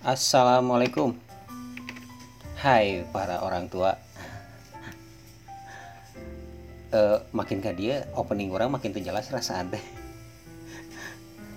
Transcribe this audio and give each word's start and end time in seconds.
Assalamualaikum. 0.00 1.12
Hai 2.56 3.04
para 3.12 3.44
orang 3.44 3.68
tua. 3.68 4.00
Uh, 6.88 7.20
Makin 7.36 7.60
ke 7.60 7.76
dia? 7.76 8.08
Opening 8.16 8.48
orang 8.48 8.72
makin 8.72 8.96
terjelas 8.96 9.28
rasa 9.28 9.60
teh 9.68 9.84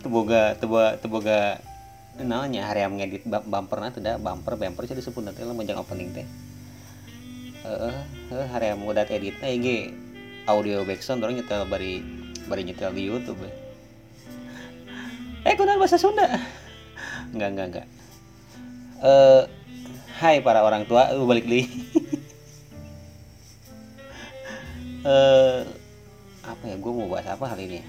Teboga 0.04 0.60
teboga 0.60 1.00
teboga 1.00 1.40
namanya 2.20 2.68
hari 2.68 2.84
yang 2.84 3.00
ngedit 3.00 3.24
bumper 3.24 3.80
nanti 3.80 4.04
dah 4.04 4.20
bumper 4.20 4.60
bumper 4.60 4.92
jadi 4.92 5.00
disebut 5.00 5.24
nanti 5.24 5.48
lah 5.48 5.56
menjang 5.56 5.80
opening 5.80 6.12
teh. 6.12 6.28
Uh, 7.64 7.96
uh, 8.28 8.46
hari 8.52 8.76
yang 8.76 8.84
edit 8.84 9.40
teh 9.40 9.56
audio 10.52 10.84
background 10.84 11.24
orang 11.24 11.40
nyetel 11.40 11.64
bari 11.72 12.04
bari 12.52 12.68
nyetel 12.68 12.92
di 12.92 13.08
YouTube. 13.08 13.40
Eh 13.48 13.56
eh 15.48 15.56
kunan 15.56 15.80
bahasa 15.80 15.96
Sunda? 15.96 16.28
Enggak 17.32 17.50
enggak 17.56 17.68
enggak 17.72 18.03
uh, 19.04 19.44
Hai 20.14 20.40
para 20.40 20.64
orang 20.64 20.88
tua 20.88 21.12
uh, 21.12 21.26
balik 21.28 21.44
lagi. 21.44 21.68
Uh, 25.04 25.68
apa 26.52 26.64
ya 26.64 26.76
gue 26.80 26.92
mau 26.92 27.12
bahas 27.12 27.28
apa 27.28 27.44
hari 27.52 27.68
ini 27.68 27.80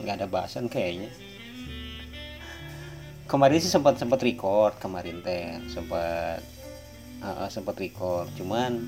nggak 0.00 0.24
ada 0.24 0.26
bahasan 0.26 0.72
kayaknya. 0.72 1.12
Kemarin 3.28 3.60
sih 3.60 3.70
sempat 3.70 4.00
sempat 4.00 4.24
record 4.24 4.74
kemarin 4.80 5.20
teh 5.20 5.60
sempat 5.68 6.40
uh, 7.20 7.48
sempat 7.52 7.76
record. 7.76 8.32
Cuman 8.40 8.80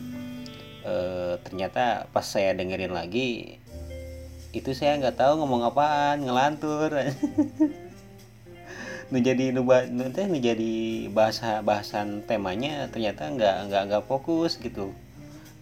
uh, 0.88 1.36
ternyata 1.44 2.08
pas 2.08 2.24
saya 2.24 2.56
dengerin 2.56 2.96
lagi 2.96 3.60
itu 4.52 4.72
saya 4.72 4.96
nggak 5.00 5.16
tahu 5.16 5.44
ngomong 5.44 5.64
apaan 5.64 6.28
ngelantur 6.28 6.92
nu 9.12 9.20
jadi 9.20 9.52
nu, 9.52 9.60
teh 10.08 10.24
nu 10.24 10.40
jadi 10.40 10.72
bahasa 11.12 11.60
bahasan 11.60 12.24
temanya 12.24 12.88
ternyata 12.88 13.28
nggak 13.28 13.68
nggak 13.68 13.82
nggak 13.92 14.04
fokus 14.08 14.56
gitu. 14.56 14.96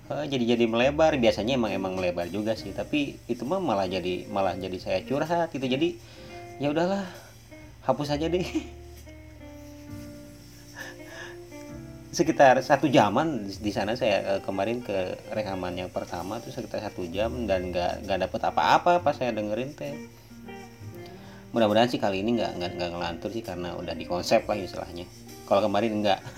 Jadi 0.07 0.55
jadi 0.55 0.71
melebar. 0.71 1.19
Biasanya 1.19 1.59
emang 1.59 1.75
emang 1.75 1.99
melebar 1.99 2.31
juga 2.31 2.55
sih. 2.55 2.71
Tapi 2.71 3.19
itu 3.27 3.43
mah 3.43 3.59
malah 3.59 3.91
jadi 3.91 4.31
malah 4.31 4.55
jadi 4.55 4.79
saya 4.79 5.03
curhat 5.03 5.51
gitu. 5.51 5.67
Jadi 5.67 5.99
ya 6.63 6.71
udahlah 6.71 7.03
hapus 7.83 8.15
aja 8.15 8.31
deh. 8.31 8.47
Sekitar 12.15 12.59
satu 12.63 12.87
jaman 12.91 13.51
di 13.51 13.71
sana 13.75 13.95
saya 13.99 14.39
eh, 14.39 14.41
kemarin 14.47 14.83
ke 14.83 15.19
rekaman 15.31 15.75
yang 15.79 15.91
pertama 15.91 16.43
tuh 16.43 16.51
sekitar 16.51 16.83
satu 16.87 17.07
jam 17.07 17.47
dan 17.47 17.71
nggak 17.71 18.03
nggak 18.07 18.19
dapet 18.27 18.41
apa-apa 18.51 18.99
pas 18.99 19.15
saya 19.15 19.31
dengerin 19.31 19.79
teh 19.79 19.95
mudah-mudahan 21.51 21.91
sih 21.91 21.99
kali 21.99 22.23
ini 22.23 22.39
nggak 22.39 22.59
nggak 22.59 22.91
ngelantur 22.95 23.31
sih 23.35 23.43
karena 23.43 23.75
udah 23.75 23.95
di 23.95 24.07
konsep 24.07 24.47
lah 24.47 24.57
istilahnya. 24.57 25.07
Kalau 25.47 25.67
kemarin 25.67 26.03
nggak. 26.03 26.21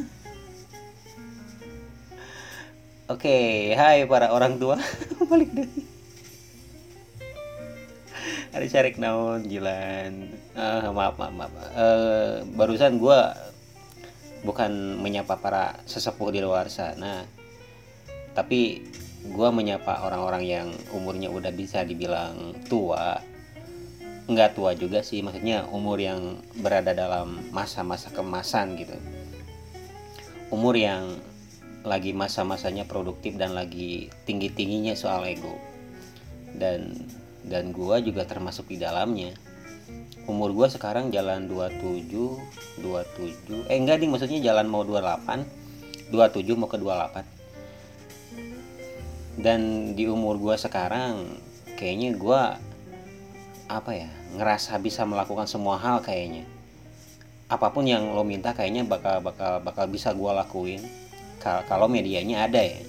Oke 3.13 3.29
okay, 3.29 3.77
hai 3.77 4.09
para 4.09 4.33
orang 4.33 4.57
tua. 4.57 4.81
Balik 5.31 5.51
deh 5.53 5.93
ada 8.53 8.69
cari 8.69 8.93
naon 9.01 9.49
jilan. 9.49 10.29
Uh, 10.53 10.93
maaf 10.93 11.17
maaf 11.17 11.33
maaf. 11.33 11.53
Uh, 11.73 12.45
barusan 12.53 13.01
gue 13.01 13.21
bukan 14.45 15.01
menyapa 15.01 15.41
para 15.41 15.81
sesepuh 15.89 16.29
di 16.35 16.45
luar 16.45 16.69
sana 16.69 17.25
tapi 18.35 18.83
gue 19.23 19.49
menyapa 19.55 20.03
orang-orang 20.03 20.43
yang 20.43 20.69
umurnya 20.91 21.31
udah 21.31 21.55
bisa 21.55 21.87
dibilang 21.87 22.59
tua 22.67 23.23
nggak 24.31 24.55
tua 24.55 24.79
juga 24.79 25.03
sih 25.03 25.19
maksudnya 25.23 25.67
umur 25.71 25.99
yang 25.99 26.39
berada 26.63 26.95
dalam 26.95 27.43
masa-masa 27.51 28.11
kemasan 28.15 28.79
gitu. 28.79 28.95
Umur 30.53 30.79
yang 30.79 31.19
lagi 31.83 32.15
masa-masanya 32.15 32.87
produktif 32.87 33.35
dan 33.35 33.59
lagi 33.59 34.13
tinggi-tingginya 34.29 34.95
soal 34.95 35.27
ego. 35.27 35.59
Dan 36.55 36.95
dan 37.43 37.75
gue 37.75 37.97
juga 38.07 38.23
termasuk 38.23 38.71
di 38.71 38.79
dalamnya. 38.79 39.35
Umur 40.31 40.55
gue 40.55 40.71
sekarang 40.71 41.11
jalan 41.11 41.51
27 41.51 42.07
27 42.79 43.67
eh 43.67 43.77
enggak 43.77 44.01
ding 44.01 44.15
maksudnya 44.15 44.39
jalan 44.39 44.71
mau 44.71 44.87
28 44.87 46.15
27 46.15 46.55
mau 46.55 46.71
ke 46.71 46.79
28 46.79 47.43
dan 49.41 49.93
di 49.97 50.05
umur 50.09 50.37
gue 50.37 50.57
sekarang 50.61 51.41
kayaknya 51.81 52.15
gue 52.17 52.41
apa 53.73 53.97
ya 53.97 54.09
ngerasa 54.37 54.77
bisa 54.81 55.09
melakukan 55.09 55.49
semua 55.49 55.81
hal 55.81 56.05
kayaknya. 56.05 56.45
Apa 57.49 57.73
pun 57.73 57.85
yang 57.85 58.13
lo 58.13 58.25
minta 58.25 58.53
kayaknya 58.53 58.85
bakal 58.85 59.25
bakal 59.25 59.61
bakal 59.65 59.85
bisa 59.89 60.13
gue 60.13 60.31
lakuin. 60.33 60.81
Kalau 61.41 61.89
medianya 61.89 62.47
ada 62.47 62.61
ya. 62.61 62.81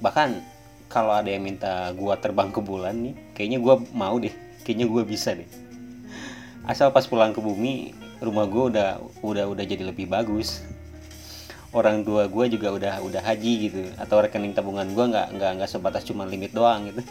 Bahkan 0.00 0.28
kalau 0.86 1.16
ada 1.16 1.26
yang 1.32 1.42
minta 1.42 1.90
gue 1.96 2.14
terbang 2.20 2.52
ke 2.52 2.60
bulan 2.62 2.94
nih 3.00 3.14
kayaknya 3.32 3.58
gue 3.60 3.74
mau 3.96 4.16
deh. 4.20 4.32
Kayaknya 4.64 4.86
gue 4.92 5.02
bisa 5.04 5.30
deh. 5.32 5.48
Asal 6.68 6.92
pas 6.92 7.04
pulang 7.08 7.32
ke 7.32 7.40
bumi 7.40 7.96
rumah 8.20 8.48
gue 8.48 8.76
udah 8.76 9.00
udah 9.24 9.44
udah 9.52 9.64
jadi 9.64 9.84
lebih 9.88 10.08
bagus. 10.08 10.64
Orang 11.76 12.08
tua 12.08 12.24
gue 12.28 12.44
juga 12.52 12.72
udah 12.72 12.92
udah 13.04 13.20
haji 13.20 13.52
gitu. 13.68 13.80
Atau 14.00 14.20
rekening 14.20 14.56
tabungan 14.56 14.88
gue 14.92 15.04
nggak 15.12 15.28
nggak 15.36 15.50
nggak 15.60 15.70
sebatas 15.70 16.04
cuma 16.08 16.24
limit 16.24 16.52
doang 16.52 16.88
gitu 16.88 17.04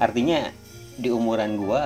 artinya 0.00 0.50
di 0.94 1.10
umuran 1.10 1.58
gue 1.58 1.84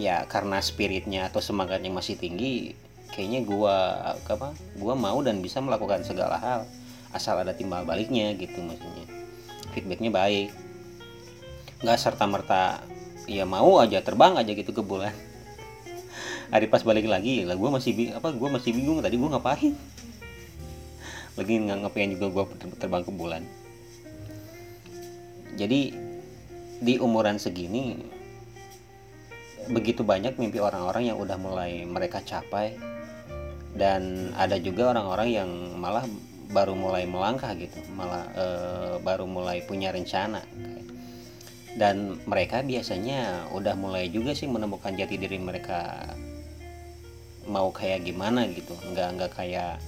ya 0.00 0.24
karena 0.26 0.58
spiritnya 0.62 1.28
atau 1.28 1.38
semangatnya 1.38 1.92
masih 1.92 2.16
tinggi 2.16 2.72
kayaknya 3.12 3.44
gue 3.44 3.76
apa 4.24 4.56
gue 4.56 4.94
mau 4.96 5.20
dan 5.20 5.44
bisa 5.44 5.60
melakukan 5.60 6.00
segala 6.02 6.40
hal 6.40 6.64
asal 7.12 7.36
ada 7.36 7.52
timbal 7.52 7.84
baliknya 7.84 8.32
gitu 8.34 8.64
maksudnya. 8.64 9.06
Feedbacknya 9.76 10.08
baik. 10.08 10.48
Nggak 11.84 11.98
serta 12.00 12.24
merta 12.24 12.80
ya 13.28 13.44
mau 13.44 13.78
aja 13.78 14.00
terbang 14.00 14.34
aja 14.40 14.52
gitu 14.52 14.72
ke 14.72 14.82
bulan. 14.82 15.12
Hari 16.52 16.68
pas 16.68 16.84
balik 16.84 17.08
lagi 17.08 17.44
lah 17.44 17.56
gue 17.56 17.70
masih 17.70 18.16
apa 18.16 18.32
gue 18.32 18.48
masih 18.48 18.72
bingung 18.72 19.04
tadi 19.04 19.20
gue 19.20 19.28
ngapain. 19.28 19.72
Lagi 21.36 21.52
nggak 21.52 21.78
ngapain 21.84 22.10
juga 22.16 22.26
gue 22.32 22.44
terbang 22.80 23.04
ke 23.04 23.12
bulan. 23.12 23.42
Jadi 25.56 26.11
di 26.82 26.98
umuran 26.98 27.38
segini 27.38 27.94
begitu 29.70 30.02
banyak 30.02 30.34
mimpi 30.42 30.58
orang-orang 30.58 31.14
yang 31.14 31.18
udah 31.22 31.38
mulai 31.38 31.86
mereka 31.86 32.18
capai. 32.24 32.74
Dan 33.72 34.34
ada 34.36 34.60
juga 34.60 34.92
orang-orang 34.92 35.28
yang 35.32 35.50
malah 35.80 36.04
baru 36.52 36.76
mulai 36.76 37.08
melangkah 37.08 37.56
gitu 37.56 37.80
malah 37.96 38.28
e, 38.36 38.46
baru 39.00 39.24
mulai 39.24 39.64
punya 39.64 39.94
rencana. 39.94 40.44
Dan 41.72 42.20
mereka 42.28 42.60
biasanya 42.60 43.48
udah 43.56 43.72
mulai 43.78 44.12
juga 44.12 44.36
sih 44.36 44.44
menemukan 44.44 44.92
jati 44.92 45.16
diri 45.16 45.40
mereka 45.40 46.04
mau 47.48 47.72
kayak 47.72 48.04
gimana 48.04 48.44
gitu. 48.52 48.76
Nggak 48.92 49.08
nggak 49.16 49.32
kayak 49.32 49.80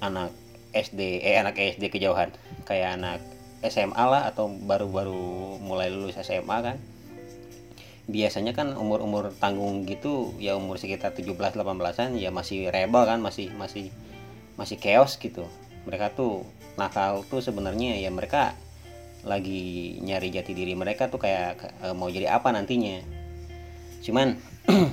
anak 0.00 0.32
SD 0.72 1.20
eh 1.20 1.36
anak 1.36 1.60
SD 1.60 1.92
kejauhan. 1.92 2.32
Kayak 2.64 2.96
anak 2.96 3.20
SMA 3.64 4.04
lah 4.04 4.28
atau 4.28 4.50
baru-baru 4.50 5.56
mulai 5.62 5.88
lulus 5.88 6.18
SMA 6.20 6.58
kan. 6.60 6.76
Biasanya 8.06 8.54
kan 8.54 8.76
umur-umur 8.78 9.34
tanggung 9.42 9.82
gitu 9.88 10.36
ya 10.38 10.54
umur 10.54 10.78
sekitar 10.78 11.16
17-18an 11.16 12.14
ya 12.14 12.30
masih 12.30 12.70
rebel 12.70 13.02
kan 13.02 13.18
masih 13.18 13.50
masih 13.56 13.90
masih 14.54 14.76
chaos 14.78 15.18
gitu. 15.18 15.48
Mereka 15.88 16.14
tuh 16.14 16.46
nakal 16.76 17.24
tuh 17.26 17.42
sebenarnya 17.42 17.98
ya 17.98 18.12
mereka 18.12 18.54
lagi 19.26 19.98
nyari 20.06 20.30
jati 20.30 20.54
diri 20.54 20.78
mereka 20.78 21.10
tuh 21.10 21.18
kayak 21.18 21.82
e, 21.82 21.86
mau 21.98 22.06
jadi 22.06 22.30
apa 22.30 22.54
nantinya. 22.54 23.02
Cuman 24.06 24.38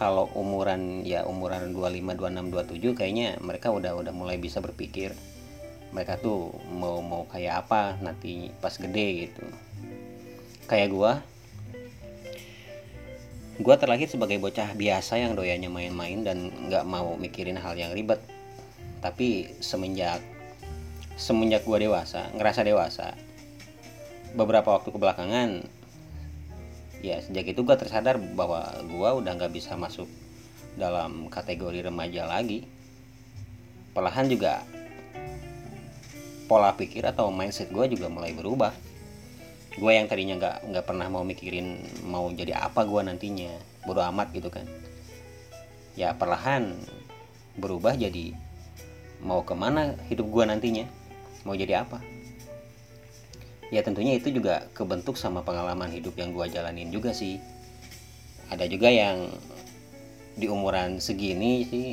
kalau 0.00 0.28
umuran 0.36 1.06
ya 1.08 1.24
umuran 1.24 1.72
25 1.72 2.20
26 2.20 2.52
27 2.92 2.98
kayaknya 2.98 3.38
mereka 3.40 3.72
udah 3.72 3.96
udah 3.96 4.12
mulai 4.12 4.36
bisa 4.36 4.60
berpikir 4.60 5.16
mereka 5.94 6.18
tuh 6.18 6.50
mau 6.74 6.98
mau 6.98 7.22
kayak 7.30 7.64
apa 7.64 7.96
nanti 8.02 8.50
pas 8.58 8.74
gede 8.74 9.30
gitu. 9.30 9.46
Kayak 10.66 10.88
gua 10.90 11.12
gua 13.62 13.78
terlahir 13.78 14.10
sebagai 14.10 14.42
bocah 14.42 14.74
biasa 14.74 15.22
yang 15.22 15.38
doyannya 15.38 15.70
main-main 15.70 16.26
dan 16.26 16.50
nggak 16.66 16.82
mau 16.82 17.14
mikirin 17.14 17.56
hal 17.56 17.78
yang 17.78 17.94
ribet. 17.94 18.18
Tapi 18.98 19.54
semenjak 19.62 20.18
semenjak 21.14 21.62
gue 21.62 21.78
dewasa 21.86 22.26
ngerasa 22.34 22.66
dewasa 22.66 23.14
beberapa 24.34 24.74
waktu 24.74 24.90
kebelakangan 24.90 25.62
ya 26.98 27.22
sejak 27.22 27.54
itu 27.54 27.62
gue 27.62 27.76
tersadar 27.78 28.18
bahwa 28.18 28.66
gue 28.82 29.10
udah 29.22 29.32
nggak 29.38 29.54
bisa 29.54 29.78
masuk 29.78 30.10
dalam 30.74 31.30
kategori 31.30 31.86
remaja 31.86 32.26
lagi. 32.26 32.66
Perlahan 33.94 34.26
juga 34.26 34.66
pola 36.44 36.76
pikir 36.76 37.04
atau 37.04 37.32
mindset 37.32 37.72
gue 37.72 37.96
juga 37.96 38.06
mulai 38.12 38.36
berubah. 38.36 38.72
Gue 39.74 39.98
yang 39.98 40.06
tadinya 40.06 40.38
nggak 40.38 40.56
nggak 40.70 40.84
pernah 40.86 41.06
mau 41.10 41.26
mikirin 41.26 41.82
mau 42.06 42.30
jadi 42.30 42.70
apa 42.70 42.86
gue 42.86 43.00
nantinya 43.02 43.50
bodo 43.82 44.04
amat 44.14 44.30
gitu 44.30 44.48
kan. 44.52 44.68
Ya 45.98 46.14
perlahan 46.14 46.78
berubah 47.58 47.94
jadi 47.94 48.34
mau 49.22 49.42
ke 49.42 49.54
mana 49.56 49.98
hidup 50.10 50.30
gue 50.30 50.44
nantinya 50.46 50.86
mau 51.42 51.58
jadi 51.58 51.82
apa. 51.82 51.98
Ya 53.72 53.82
tentunya 53.82 54.14
itu 54.14 54.30
juga 54.30 54.70
kebentuk 54.76 55.18
sama 55.18 55.42
pengalaman 55.42 55.90
hidup 55.90 56.14
yang 56.14 56.30
gue 56.30 56.46
jalanin 56.52 56.92
juga 56.94 57.10
sih. 57.10 57.42
Ada 58.52 58.68
juga 58.70 58.92
yang 58.92 59.32
di 60.34 60.50
umuran 60.50 60.98
segini 60.98 61.62
sih 61.62 61.86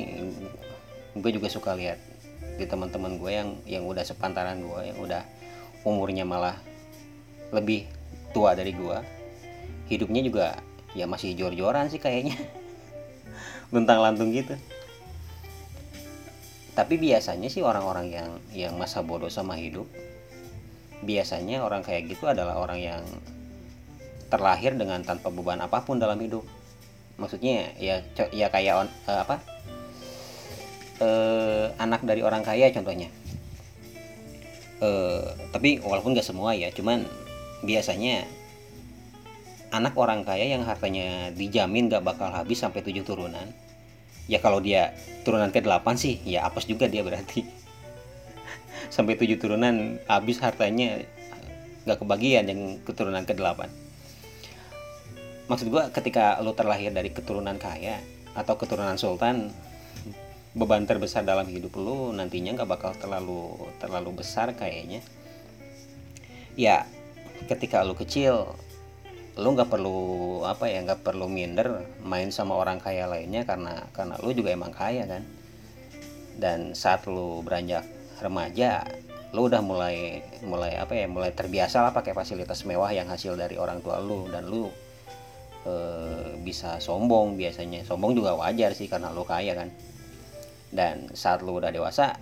gue 1.14 1.30
juga 1.30 1.46
suka 1.46 1.78
lihat 1.78 2.11
di 2.56 2.64
teman-teman 2.68 3.16
gue 3.16 3.30
yang 3.32 3.48
yang 3.64 3.84
udah 3.88 4.04
sepantaran 4.04 4.60
gue 4.60 4.80
yang 4.92 4.98
udah 5.00 5.22
umurnya 5.82 6.22
malah 6.22 6.56
lebih 7.52 7.88
tua 8.32 8.56
dari 8.56 8.72
gue 8.72 9.22
hidupnya 9.92 10.20
juga 10.24 10.46
ya 10.96 11.04
masih 11.08 11.36
jor-joran 11.36 11.88
sih 11.92 12.00
kayaknya. 12.00 12.36
Luntang 13.72 14.00
lantung 14.00 14.32
gitu. 14.32 14.56
Tapi 16.72 16.96
biasanya 16.96 17.52
sih 17.52 17.60
orang-orang 17.60 18.08
yang 18.08 18.30
yang 18.56 18.72
masa 18.80 19.04
bodoh 19.04 19.28
sama 19.28 19.60
hidup 19.60 19.84
biasanya 21.02 21.66
orang 21.66 21.82
kayak 21.82 22.08
gitu 22.08 22.30
adalah 22.30 22.56
orang 22.62 22.78
yang 22.78 23.02
terlahir 24.32 24.72
dengan 24.78 25.04
tanpa 25.04 25.28
beban 25.28 25.60
apa 25.60 25.84
pun 25.84 26.00
dalam 26.00 26.16
hidup. 26.16 26.44
Maksudnya 27.20 27.76
ya 27.76 28.00
ya 28.32 28.48
kayak 28.48 28.86
on, 28.86 28.88
uh, 29.04 29.20
apa 29.28 29.44
uh, 31.02 31.74
anak 31.82 32.06
dari 32.06 32.22
orang 32.22 32.46
kaya 32.46 32.70
contohnya. 32.70 33.10
Uh, 34.82 35.34
tapi 35.50 35.78
walaupun 35.82 36.14
gak 36.14 36.26
semua 36.26 36.58
ya 36.58 36.70
cuman 36.74 37.06
biasanya 37.62 38.26
anak 39.70 39.94
orang 39.94 40.26
kaya 40.26 40.50
yang 40.50 40.66
hartanya 40.66 41.30
dijamin 41.30 41.86
gak 41.86 42.02
bakal 42.02 42.34
habis 42.34 42.58
sampai 42.58 42.82
tujuh 42.82 43.06
turunan 43.06 43.46
ya 44.26 44.42
kalau 44.42 44.58
dia 44.58 44.90
turunan 45.22 45.54
ke 45.54 45.62
delapan 45.62 45.94
sih 45.94 46.18
ya 46.26 46.46
apes 46.46 46.66
juga 46.66 46.86
dia 46.86 47.02
berarti. 47.02 47.42
Sampai 48.94 49.16
tujuh 49.16 49.38
turunan 49.38 49.98
habis 50.06 50.38
hartanya 50.42 51.02
gak 51.86 51.98
kebagian 52.02 52.46
yang 52.46 52.60
keturunan 52.86 53.22
ke 53.26 53.34
delapan. 53.34 53.70
Maksud 55.50 55.68
gue 55.68 55.82
ketika 55.90 56.38
lo 56.38 56.54
terlahir 56.54 56.94
dari 56.94 57.10
keturunan 57.10 57.58
kaya 57.58 57.98
atau 58.32 58.54
keturunan 58.56 58.96
sultan 58.96 59.50
beban 60.52 60.84
terbesar 60.84 61.24
dalam 61.24 61.48
hidup 61.48 61.80
lo 61.80 62.12
nantinya 62.12 62.52
nggak 62.52 62.68
bakal 62.68 62.92
terlalu 62.92 63.72
terlalu 63.80 64.20
besar 64.20 64.52
kayaknya. 64.52 65.00
Ya 66.60 66.84
ketika 67.48 67.80
lo 67.80 67.96
kecil 67.96 68.52
lo 69.32 69.48
nggak 69.56 69.72
perlu 69.72 69.96
apa 70.44 70.68
ya 70.68 70.84
nggak 70.84 71.00
perlu 71.00 71.24
minder 71.24 71.88
main 72.04 72.28
sama 72.28 72.52
orang 72.60 72.76
kaya 72.84 73.08
lainnya 73.08 73.48
karena 73.48 73.88
karena 73.96 74.20
lo 74.20 74.28
juga 74.36 74.52
emang 74.52 74.76
kaya 74.76 75.08
kan. 75.08 75.24
Dan 76.36 76.76
saat 76.76 77.08
lo 77.08 77.40
beranjak 77.40 77.88
remaja 78.20 78.84
lo 79.32 79.48
udah 79.48 79.64
mulai 79.64 80.20
mulai 80.44 80.76
apa 80.76 80.92
ya 80.92 81.08
mulai 81.08 81.32
terbiasa 81.32 81.80
lah 81.80 81.96
pakai 81.96 82.12
fasilitas 82.12 82.68
mewah 82.68 82.92
yang 82.92 83.08
hasil 83.08 83.32
dari 83.40 83.56
orang 83.56 83.80
tua 83.80 83.96
lo 83.96 84.28
dan 84.28 84.44
lo 84.44 84.68
e, 85.64 85.72
bisa 86.44 86.76
sombong 86.76 87.40
biasanya. 87.40 87.88
Sombong 87.88 88.12
juga 88.12 88.36
wajar 88.36 88.76
sih 88.76 88.92
karena 88.92 89.08
lo 89.08 89.24
kaya 89.24 89.56
kan 89.56 89.72
dan 90.72 91.12
saat 91.12 91.44
lo 91.44 91.60
udah 91.60 91.68
dewasa 91.68 92.16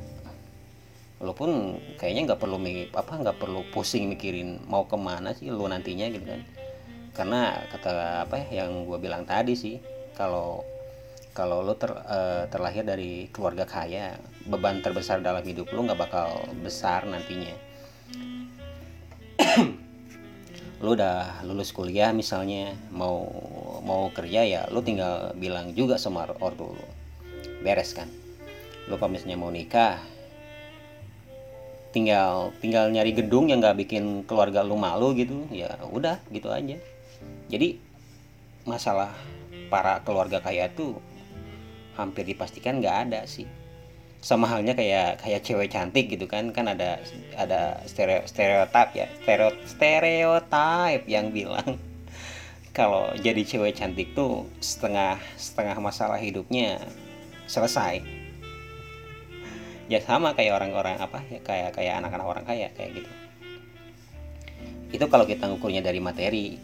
lo 1.20 1.37
pun 1.37 1.76
kayaknya 2.00 2.32
nggak 2.32 2.41
perlu 2.41 2.56
apa 2.97 3.12
nggak 3.20 3.37
perlu 3.37 3.61
pusing 3.76 4.08
mikirin 4.08 4.64
mau 4.64 4.88
ke 4.88 4.97
mana 4.97 5.37
sih 5.37 5.52
lo 5.52 5.69
nantinya 5.69 6.08
gitu 6.08 6.25
kan. 6.25 6.43
Karena 7.12 7.61
kata 7.69 8.25
apa 8.25 8.41
ya 8.49 8.64
yang 8.64 8.88
gue 8.88 8.97
bilang 8.97 9.29
tadi 9.29 9.52
sih 9.52 9.76
kalau 10.17 10.64
kalau 11.37 11.61
lo 11.61 11.76
ter, 11.76 11.93
e, 11.93 12.49
terlahir 12.49 12.88
dari 12.88 13.29
keluarga 13.29 13.69
kaya 13.69 14.17
beban 14.49 14.81
terbesar 14.81 15.20
dalam 15.20 15.44
hidup 15.44 15.69
lo 15.76 15.85
nggak 15.85 16.00
bakal 16.00 16.41
besar 16.64 17.05
nantinya. 17.05 17.53
Lu 20.81 20.96
udah 20.96 21.44
lulus 21.44 21.76
kuliah 21.76 22.17
misalnya 22.17 22.73
mau 22.88 23.29
mau 23.85 24.08
kerja 24.17 24.41
ya 24.49 24.64
lu 24.73 24.81
tinggal 24.81 25.37
bilang 25.37 25.76
juga 25.76 26.00
sama 26.00 26.25
ortu 26.41 26.73
lu. 26.73 26.87
Beres 27.61 27.93
kan 27.93 28.08
lu 28.88 28.97
kalau 28.97 29.12
misalnya 29.12 29.37
mau 29.37 29.53
nikah 29.53 30.00
tinggal 31.91 32.55
tinggal 32.62 32.87
nyari 32.91 33.11
gedung 33.15 33.50
yang 33.50 33.59
nggak 33.59 33.79
bikin 33.87 34.23
keluarga 34.25 34.62
lu 34.62 34.79
malu 34.79 35.11
gitu 35.15 35.47
ya 35.50 35.75
udah 35.91 36.23
gitu 36.31 36.49
aja. 36.50 36.79
Jadi 37.50 37.82
masalah 38.62 39.11
para 39.69 39.99
keluarga 40.06 40.38
kaya 40.38 40.71
tuh 40.71 40.99
hampir 41.99 42.23
dipastikan 42.23 42.79
nggak 42.79 43.11
ada 43.11 43.21
sih. 43.27 43.47
Sama 44.21 44.47
halnya 44.47 44.77
kayak 44.77 45.25
kayak 45.25 45.43
cewek 45.43 45.73
cantik 45.73 46.12
gitu 46.12 46.29
kan 46.31 46.55
kan 46.55 46.69
ada 46.71 47.00
ada 47.35 47.81
stereo 47.88 48.23
stereotip 48.29 48.88
ya 48.94 49.06
stereo 49.25 49.50
stereotip 49.65 51.03
yang 51.09 51.32
bilang 51.32 51.81
kalau 52.77 53.11
jadi 53.19 53.43
cewek 53.43 53.75
cantik 53.75 54.12
tuh 54.12 54.47
setengah 54.61 55.17
setengah 55.41 55.81
masalah 55.81 56.21
hidupnya 56.21 56.79
selesai 57.49 58.19
ya 59.91 59.99
sama 59.99 60.39
kayak 60.39 60.55
orang-orang 60.55 61.03
apa 61.03 61.19
ya 61.27 61.43
kayak 61.43 61.75
kayak 61.75 61.99
anak-anak 61.99 62.27
orang 62.31 62.45
kaya 62.47 62.71
kayak 62.79 63.03
gitu. 63.03 63.11
Itu 64.95 65.05
kalau 65.11 65.27
kita 65.27 65.51
ngukurnya 65.51 65.83
dari 65.83 65.99
materi 65.99 66.55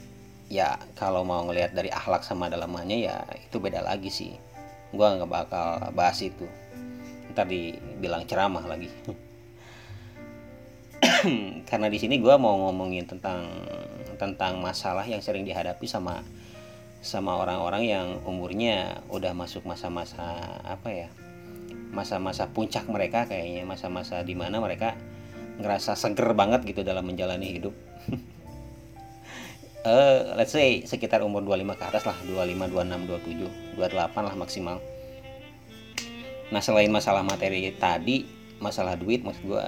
ya 0.47 0.79
kalau 0.95 1.27
mau 1.27 1.43
ngelihat 1.43 1.75
dari 1.75 1.91
akhlak 1.91 2.23
sama 2.23 2.47
dalamannya 2.47 3.03
ya 3.03 3.27
itu 3.35 3.59
beda 3.59 3.83
lagi 3.83 4.15
sih. 4.15 4.31
Gua 4.95 5.19
nggak 5.19 5.27
bakal 5.27 5.91
bahas 5.91 6.23
itu. 6.23 6.47
Ntar 7.35 7.51
dibilang 7.51 8.23
ceramah 8.31 8.63
lagi. 8.63 8.87
Karena 11.69 11.91
di 11.91 11.99
sini 11.99 12.23
gue 12.23 12.35
mau 12.39 12.57
ngomongin 12.71 13.05
tentang 13.11 13.51
tentang 14.17 14.63
masalah 14.63 15.05
yang 15.05 15.21
sering 15.21 15.45
dihadapi 15.45 15.85
sama 15.85 16.23
sama 17.03 17.37
orang-orang 17.37 17.85
yang 17.85 18.07
umurnya 18.25 19.05
udah 19.13 19.37
masuk 19.37 19.69
masa-masa 19.69 20.25
apa 20.65 20.89
ya 20.89 21.09
masa-masa 21.97 22.53
puncak 22.53 22.85
mereka 22.93 23.25
kayaknya 23.25 23.65
masa-masa 23.65 24.21
di 24.21 24.37
mana 24.37 24.61
mereka 24.61 24.93
ngerasa 25.57 25.97
seger 25.97 26.37
banget 26.37 26.69
gitu 26.69 26.85
dalam 26.85 27.09
menjalani 27.09 27.57
hidup. 27.57 27.73
Uh, 29.81 30.29
let's 30.39 30.53
say 30.53 30.85
sekitar 30.85 31.25
umur 31.25 31.41
25 31.41 31.81
ke 31.81 31.85
atas 31.89 32.05
lah 32.05 32.17
25 32.29 32.69
26 32.69 33.81
27 33.81 33.81
28 33.81 34.29
lah 34.29 34.35
maksimal. 34.37 34.77
Nah 36.53 36.61
selain 36.61 36.93
masalah 36.93 37.25
materi 37.25 37.73
tadi 37.73 38.29
masalah 38.61 39.01
duit 39.01 39.25
maksud 39.25 39.43
gue 39.49 39.65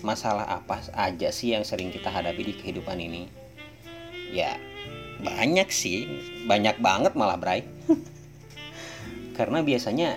masalah 0.00 0.44
apa 0.48 0.80
aja 0.96 1.28
sih 1.32 1.52
yang 1.56 1.64
sering 1.64 1.92
kita 1.92 2.08
hadapi 2.08 2.40
di 2.40 2.54
kehidupan 2.56 2.96
ini? 2.96 3.28
Ya 4.32 4.56
banyak 5.20 5.68
sih. 5.68 6.08
Banyak 6.48 6.80
banget 6.80 7.12
malah 7.12 7.36
Bray. 7.36 7.64
Karena 9.36 9.60
biasanya 9.60 10.16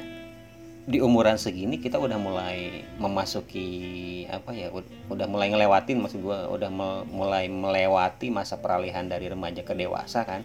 di 0.90 0.98
umuran 1.06 1.38
segini 1.38 1.78
kita 1.78 2.02
udah 2.02 2.18
mulai 2.18 2.82
memasuki 2.98 4.26
apa 4.26 4.58
ya 4.58 4.74
udah 5.06 5.30
mulai 5.30 5.54
ngelewatin 5.54 6.02
maksud 6.02 6.26
gue 6.26 6.40
udah 6.50 6.74
mulai 7.06 7.46
melewati 7.46 8.34
masa 8.34 8.58
peralihan 8.58 9.06
dari 9.06 9.30
remaja 9.30 9.62
ke 9.62 9.78
dewasa 9.78 10.26
kan 10.26 10.42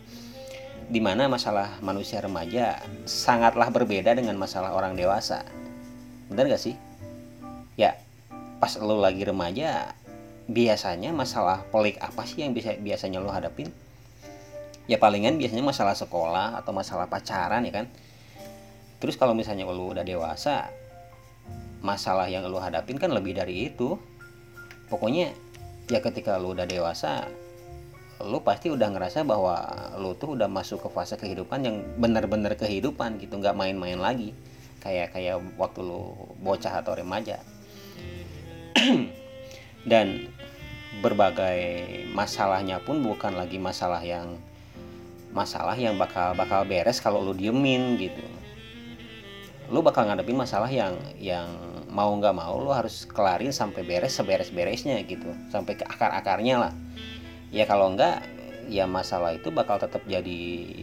di 0.84 1.00
mana 1.00 1.32
masalah 1.32 1.80
manusia 1.80 2.20
remaja 2.20 2.76
sangatlah 3.08 3.72
berbeda 3.72 4.12
dengan 4.12 4.36
masalah 4.36 4.76
orang 4.76 4.92
dewasa. 4.92 5.48
Bener 6.28 6.52
gak 6.52 6.60
sih? 6.60 6.76
Ya 7.80 7.96
pas 8.60 8.76
lo 8.76 9.00
lagi 9.00 9.24
remaja 9.24 9.96
biasanya 10.44 11.16
masalah 11.16 11.64
pelik 11.72 11.96
apa 12.04 12.28
sih 12.28 12.44
yang 12.44 12.52
bisa 12.52 12.76
biasanya 12.76 13.24
lo 13.24 13.32
hadapin? 13.32 13.72
Ya 14.84 15.00
palingan 15.00 15.40
biasanya 15.40 15.64
masalah 15.64 15.96
sekolah 15.96 16.60
atau 16.60 16.76
masalah 16.76 17.08
pacaran 17.08 17.64
ya 17.64 17.72
kan 17.72 17.88
terus 19.04 19.20
kalau 19.20 19.36
misalnya 19.36 19.68
lo 19.68 19.92
udah 19.92 20.00
dewasa 20.00 20.72
masalah 21.84 22.24
yang 22.32 22.48
lo 22.48 22.56
hadapin 22.56 22.96
kan 22.96 23.12
lebih 23.12 23.36
dari 23.36 23.68
itu. 23.68 24.00
Pokoknya 24.88 25.36
ya 25.92 26.00
ketika 26.00 26.40
lo 26.40 26.56
udah 26.56 26.64
dewasa 26.64 27.28
lu 28.24 28.40
pasti 28.40 28.72
udah 28.72 28.88
ngerasa 28.88 29.28
bahwa 29.28 29.68
lu 30.00 30.16
tuh 30.16 30.32
udah 30.32 30.48
masuk 30.48 30.80
ke 30.80 30.88
fase 30.88 31.20
kehidupan 31.20 31.60
yang 31.60 31.76
benar-benar 32.00 32.56
kehidupan 32.56 33.20
gitu 33.20 33.36
nggak 33.36 33.52
main-main 33.52 34.00
lagi. 34.00 34.32
Kayak 34.80 35.12
kayak 35.12 35.36
waktu 35.60 35.84
lu 35.84 36.16
bocah 36.40 36.80
atau 36.80 36.96
remaja. 36.96 37.44
Dan 39.90 40.32
berbagai 41.04 41.84
masalahnya 42.16 42.80
pun 42.80 43.04
bukan 43.04 43.36
lagi 43.36 43.60
masalah 43.60 44.00
yang 44.00 44.40
masalah 45.36 45.76
yang 45.76 46.00
bakal 46.00 46.32
bakal 46.32 46.64
beres 46.64 47.04
kalau 47.04 47.20
lu 47.20 47.36
diemin 47.36 47.98
gitu 48.00 48.22
lu 49.72 49.80
bakal 49.80 50.04
ngadepin 50.04 50.36
masalah 50.36 50.68
yang 50.68 50.96
yang 51.16 51.48
mau 51.88 52.10
nggak 52.10 52.34
mau 52.34 52.58
lu 52.58 52.74
harus 52.74 53.06
kelarin 53.06 53.54
sampai 53.54 53.86
beres 53.86 54.18
seberes 54.18 54.50
beresnya 54.50 55.00
gitu. 55.06 55.30
Sampai 55.48 55.78
ke 55.78 55.84
akar 55.86 56.10
akarnya 56.12 56.56
lah. 56.68 56.72
Ya 57.54 57.64
kalau 57.64 57.94
enggak 57.94 58.26
ya 58.68 58.88
masalah 58.88 59.36
itu 59.36 59.52
bakal 59.52 59.76
tetap 59.76 60.02
jadi 60.08 60.40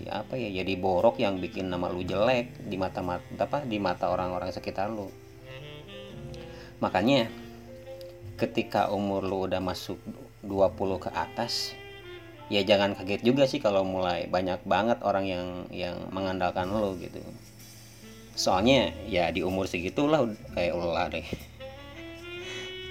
apa 0.09 0.37
ya 0.37 0.49
jadi 0.61 0.73
borok 0.77 1.17
yang 1.17 1.41
bikin 1.41 1.67
nama 1.73 1.89
lu 1.89 2.05
jelek 2.05 2.61
di 2.69 2.77
mata 2.77 3.01
mata 3.01 3.25
apa 3.37 3.65
di 3.65 3.77
mata 3.77 4.09
orang-orang 4.09 4.53
sekitar 4.53 4.89
lu. 4.89 5.09
Makanya 6.81 7.29
ketika 8.41 8.89
umur 8.89 9.21
lu 9.21 9.45
udah 9.45 9.61
masuk 9.61 10.01
20 10.41 11.05
ke 11.05 11.09
atas 11.13 11.77
ya 12.49 12.65
jangan 12.65 12.97
kaget 12.97 13.21
juga 13.21 13.45
sih 13.45 13.61
kalau 13.61 13.85
mulai 13.85 14.25
banyak 14.25 14.65
banget 14.65 14.99
orang 15.05 15.25
yang 15.29 15.47
yang 15.69 15.95
mengandalkan 16.09 16.67
lu 16.67 16.97
gitu 16.97 17.21
soalnya 18.35 18.95
ya 19.07 19.29
di 19.29 19.43
umur 19.43 19.67
segitulah 19.67 20.23
kayak 20.55 20.73
ulah 20.75 21.07
deh. 21.11 21.25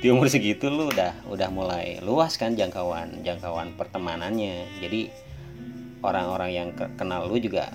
Di 0.00 0.09
umur 0.09 0.32
segitu 0.32 0.73
lu 0.73 0.88
udah 0.88 1.12
udah 1.28 1.49
mulai 1.52 2.00
luas 2.00 2.40
kan 2.40 2.56
jangkauan 2.56 3.20
jangkauan 3.20 3.76
pertemanannya. 3.76 4.64
Jadi 4.80 5.12
orang-orang 6.00 6.50
yang 6.56 6.68
kenal 6.97 7.28
lu 7.28 7.37
juga 7.37 7.68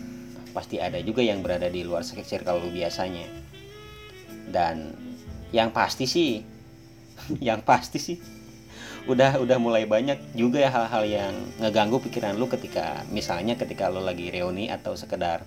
pasti 0.58 0.82
ada 0.82 0.98
juga 1.06 1.22
yang 1.22 1.46
berada 1.46 1.70
di 1.70 1.86
luar 1.86 2.02
circle 2.02 2.66
lu 2.66 2.74
biasanya. 2.74 3.30
Dan 4.50 4.98
yang 5.54 5.70
pasti 5.70 6.10
sih 6.10 6.42
yang 7.48 7.62
pasti 7.62 8.02
sih 8.02 8.18
udah 9.06 9.38
udah 9.38 9.62
mulai 9.62 9.86
banyak 9.86 10.34
juga 10.34 10.66
ya 10.66 10.74
hal-hal 10.74 11.04
yang 11.06 11.34
ngeganggu 11.62 12.02
pikiran 12.02 12.34
lu 12.42 12.50
ketika 12.50 13.06
misalnya 13.14 13.54
ketika 13.54 13.86
lu 13.86 14.02
lagi 14.02 14.34
reuni 14.34 14.74
atau 14.74 14.98
sekedar 14.98 15.46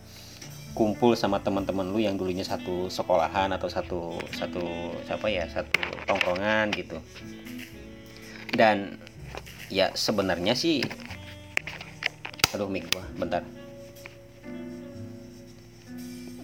kumpul 0.76 1.18
sama 1.18 1.42
teman-teman 1.42 1.88
lu 1.90 1.98
yang 1.98 2.14
dulunya 2.14 2.44
satu 2.44 2.86
sekolahan 2.86 3.50
atau 3.50 3.66
satu 3.66 4.00
satu 4.30 4.62
siapa 5.02 5.26
ya 5.26 5.44
satu 5.48 5.80
tongkrongan 6.04 6.70
gitu. 6.74 6.98
Dan 8.52 8.96
ya 9.68 9.92
sebenarnya 9.92 10.56
sih 10.56 10.80
aduh 12.52 12.68
mic 12.68 12.88
gua 12.92 13.04
bentar. 13.16 13.42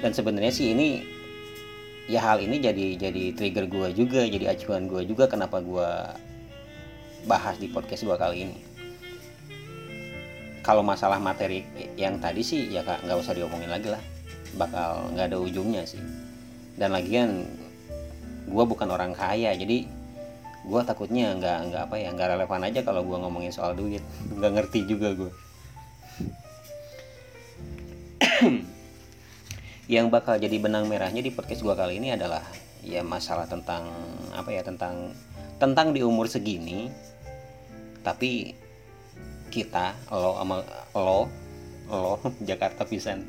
Dan 0.02 0.12
sebenarnya 0.12 0.52
sih 0.52 0.76
ini 0.76 1.00
ya 2.04 2.20
hal 2.20 2.44
ini 2.44 2.60
jadi 2.60 3.00
jadi 3.00 3.32
trigger 3.32 3.64
gua 3.70 3.88
juga 3.94 4.28
jadi 4.28 4.52
acuan 4.52 4.84
gua 4.90 5.00
juga 5.06 5.24
kenapa 5.30 5.64
gua 5.64 6.12
bahas 7.24 7.56
di 7.56 7.72
podcast 7.72 8.04
gua 8.04 8.20
kali 8.20 8.50
ini. 8.50 8.58
Kalau 10.64 10.80
masalah 10.80 11.20
materi 11.20 11.64
yang 11.96 12.20
tadi 12.20 12.40
sih 12.40 12.72
ya 12.72 12.80
nggak 12.84 13.20
usah 13.20 13.36
diomongin 13.36 13.68
lagi 13.68 13.92
lah 13.92 14.13
bakal 14.54 15.10
nggak 15.14 15.32
ada 15.32 15.38
ujungnya 15.38 15.84
sih. 15.86 16.00
Dan 16.74 16.94
lagian 16.94 17.46
gue 18.44 18.64
bukan 18.64 18.88
orang 18.90 19.14
kaya 19.16 19.54
jadi 19.56 19.86
gue 20.64 20.80
takutnya 20.84 21.36
nggak 21.36 21.58
nggak 21.70 21.82
apa 21.88 21.96
ya 22.00 22.08
nggak 22.12 22.28
relevan 22.36 22.64
aja 22.66 22.80
kalau 22.82 23.04
gue 23.04 23.16
ngomongin 23.18 23.52
soal 23.52 23.76
duit. 23.76 24.02
Nggak 24.38 24.52
ngerti 24.60 24.80
juga 24.88 25.12
gue 25.14 25.32
yang 29.94 30.08
bakal 30.10 30.38
jadi 30.40 30.56
benang 30.58 30.88
merahnya 30.88 31.22
di 31.22 31.30
podcast 31.30 31.62
gue 31.62 31.74
kali 31.74 32.00
ini 32.00 32.14
adalah 32.14 32.42
ya 32.84 33.00
masalah 33.00 33.48
tentang 33.48 33.88
apa 34.36 34.50
ya 34.52 34.60
tentang 34.60 35.12
tentang 35.56 35.96
di 35.96 36.04
umur 36.04 36.28
segini 36.28 36.90
tapi 38.04 38.52
kita 39.48 39.96
lo 40.12 40.36
sama 40.36 40.60
lo 40.92 41.28
lo 41.88 42.20
Jakarta 42.48 42.84
pisan 42.84 43.24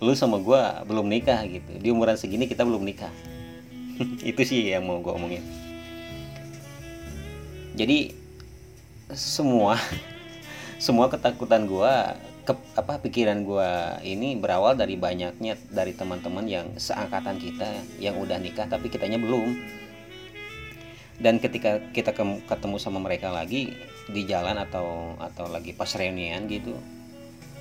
lu 0.00 0.12
sama 0.12 0.36
gue 0.40 0.60
belum 0.84 1.08
nikah 1.08 1.40
gitu. 1.48 1.72
Di 1.80 1.88
umuran 1.88 2.20
segini 2.20 2.44
kita 2.44 2.64
belum 2.68 2.84
nikah. 2.84 3.12
Itu 4.30 4.44
sih 4.44 4.68
yang 4.68 4.84
mau 4.84 5.00
gue 5.00 5.12
omongin. 5.12 5.44
Jadi 7.76 8.12
semua 9.12 9.76
semua 10.84 11.08
ketakutan 11.08 11.64
gue 11.64 11.94
ke, 12.46 12.52
apa 12.76 13.00
pikiran 13.00 13.42
gue 13.42 13.70
ini 14.04 14.36
berawal 14.36 14.76
dari 14.76 14.94
banyaknya 14.94 15.56
dari 15.72 15.96
teman-teman 15.96 16.46
yang 16.46 16.66
seangkatan 16.76 17.40
kita 17.40 17.68
yang 17.98 18.20
udah 18.20 18.36
nikah 18.36 18.68
tapi 18.68 18.92
kitanya 18.92 19.16
belum. 19.16 19.56
Dan 21.16 21.40
ketika 21.40 21.80
kita 21.96 22.12
ketemu 22.44 22.76
sama 22.76 23.00
mereka 23.00 23.32
lagi 23.32 23.72
di 24.12 24.28
jalan 24.28 24.60
atau 24.60 25.16
atau 25.16 25.48
lagi 25.48 25.72
pas 25.72 25.88
reunian 25.96 26.44
gitu 26.44 26.76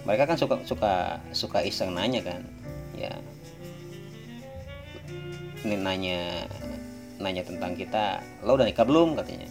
mereka 0.05 0.29
kan 0.29 0.37
suka 0.37 0.55
suka 0.63 0.93
suka 1.33 1.59
iseng 1.65 1.97
nanya 1.97 2.21
kan. 2.21 2.41
Ya. 2.93 3.11
Ini 5.65 5.81
nanya 5.81 6.45
nanya 7.17 7.41
tentang 7.41 7.73
kita 7.73 8.21
lo 8.45 8.53
udah 8.53 8.69
nikah 8.69 8.85
belum? 8.85 9.17
katanya. 9.17 9.49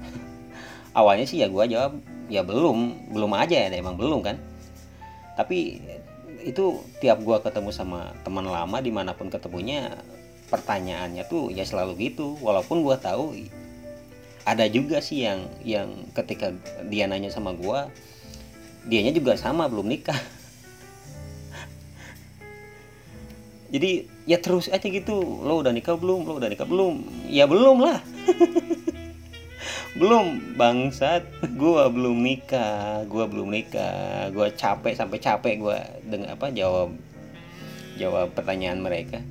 Awalnya 0.98 1.24
sih 1.24 1.40
ya 1.40 1.48
gue 1.48 1.64
jawab 1.72 1.96
ya 2.28 2.44
belum 2.44 3.10
belum 3.16 3.32
aja 3.32 3.66
ya 3.66 3.72
emang 3.72 3.96
belum 3.96 4.20
kan. 4.20 4.36
Tapi 5.40 5.80
itu 6.44 6.84
tiap 7.00 7.24
gue 7.24 7.36
ketemu 7.40 7.72
sama 7.72 8.12
teman 8.22 8.44
lama 8.44 8.78
di 8.78 8.92
mana 8.92 9.16
pun 9.16 9.32
ketemunya 9.32 9.98
pertanyaannya 10.52 11.24
tuh 11.32 11.48
ya 11.48 11.64
selalu 11.64 12.12
gitu. 12.12 12.36
Walaupun 12.44 12.84
gue 12.84 12.96
tahu 13.00 13.24
ada 14.46 14.68
juga 14.68 15.00
sih 15.00 15.24
yang 15.24 15.48
yang 15.64 15.88
ketika 16.12 16.52
dia 16.92 17.08
nanya 17.08 17.32
sama 17.32 17.56
gue 17.56 17.80
dianya 18.86 19.10
juga 19.10 19.34
sama 19.34 19.66
belum 19.66 19.90
nikah. 19.90 20.18
Jadi 23.66 24.06
ya 24.30 24.38
terus 24.38 24.70
aja 24.70 24.86
gitu. 24.86 25.18
Lo 25.42 25.58
udah 25.58 25.74
nikah 25.74 25.98
belum? 25.98 26.22
Lo 26.22 26.38
udah 26.38 26.46
nikah 26.46 26.64
belum? 26.64 27.02
Ya 27.26 27.50
belum 27.50 27.82
lah. 27.82 27.98
Belum 29.96 30.52
bangsat. 30.60 31.24
Gua 31.56 31.88
belum 31.88 32.20
nikah 32.20 33.08
gua 33.08 33.24
belum 33.24 33.48
nikah. 33.48 34.28
Gua 34.28 34.52
capek 34.52 34.92
sampai 34.92 35.18
capek 35.24 35.54
gua 35.56 35.80
dengan 36.04 36.36
apa 36.36 36.52
jawab 36.52 36.92
jawab 37.96 38.28
pertanyaan 38.36 38.84
mereka. 38.84 39.24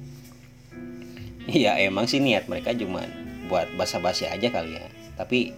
Ya 1.46 1.78
emang 1.78 2.10
sih 2.10 2.18
niat 2.18 2.50
mereka 2.50 2.74
cuma 2.74 3.06
buat 3.46 3.70
basa-basi 3.78 4.26
aja 4.26 4.50
kali 4.50 4.74
ya. 4.74 4.90
Tapi 5.14 5.54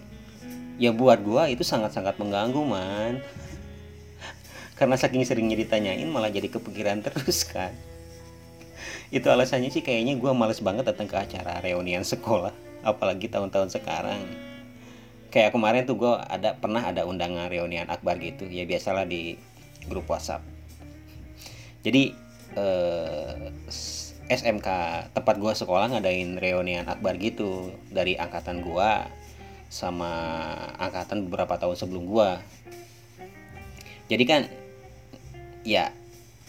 ya 0.76 0.92
buat 0.92 1.24
gua 1.24 1.48
itu 1.48 1.64
sangat-sangat 1.64 2.20
mengganggu 2.20 2.60
man 2.68 3.24
karena 4.78 4.94
saking 4.94 5.26
seringnya 5.26 5.58
ditanyain 5.58 6.06
malah 6.06 6.30
jadi 6.30 6.46
kepikiran 6.46 7.02
terus 7.06 7.42
kan. 7.44 7.74
Itu 9.10 9.26
alasannya 9.28 9.74
sih 9.74 9.82
kayaknya 9.82 10.14
gue 10.16 10.30
males 10.30 10.62
banget 10.62 10.86
datang 10.86 11.10
ke 11.10 11.18
acara 11.18 11.58
reunian 11.58 12.06
sekolah 12.06 12.54
apalagi 12.86 13.26
tahun-tahun 13.26 13.74
sekarang. 13.74 14.22
Kayak 15.28 15.52
kemarin 15.52 15.84
tuh 15.84 15.98
gue 15.98 16.14
ada 16.14 16.56
pernah 16.56 16.80
ada 16.80 17.04
undangan 17.04 17.50
reunian 17.50 17.90
akbar 17.90 18.16
gitu. 18.22 18.46
Ya 18.46 18.64
biasalah 18.64 19.04
di 19.04 19.36
grup 19.90 20.06
WhatsApp. 20.08 20.46
Jadi 21.82 22.14
eh, 22.54 23.50
SMK 24.30 24.68
tempat 25.12 25.36
gue 25.36 25.52
sekolah 25.52 25.90
ngadain 25.90 26.38
reunian 26.38 26.86
akbar 26.86 27.18
gitu. 27.18 27.74
Dari 27.90 28.14
angkatan 28.14 28.62
gue 28.62 28.90
sama 29.68 30.12
angkatan 30.80 31.28
beberapa 31.28 31.60
tahun 31.60 31.76
sebelum 31.76 32.08
gue 32.08 32.30
jadi 34.08 34.24
kan 34.24 34.42
ya 35.68 35.92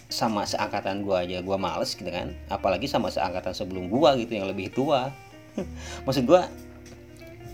sama 0.07 0.47
seangkatan 0.47 1.03
gue 1.03 1.13
aja 1.13 1.43
gue 1.43 1.57
males 1.59 1.91
gitu 1.91 2.07
kan. 2.07 2.31
Apalagi 2.47 2.88
sama 2.88 3.11
seangkatan 3.11 3.51
sebelum 3.51 3.91
gue 3.91 4.09
gitu 4.23 4.39
yang 4.39 4.47
lebih 4.47 4.71
tua. 4.71 5.11
Maksud 6.07 6.23
gue 6.23 6.41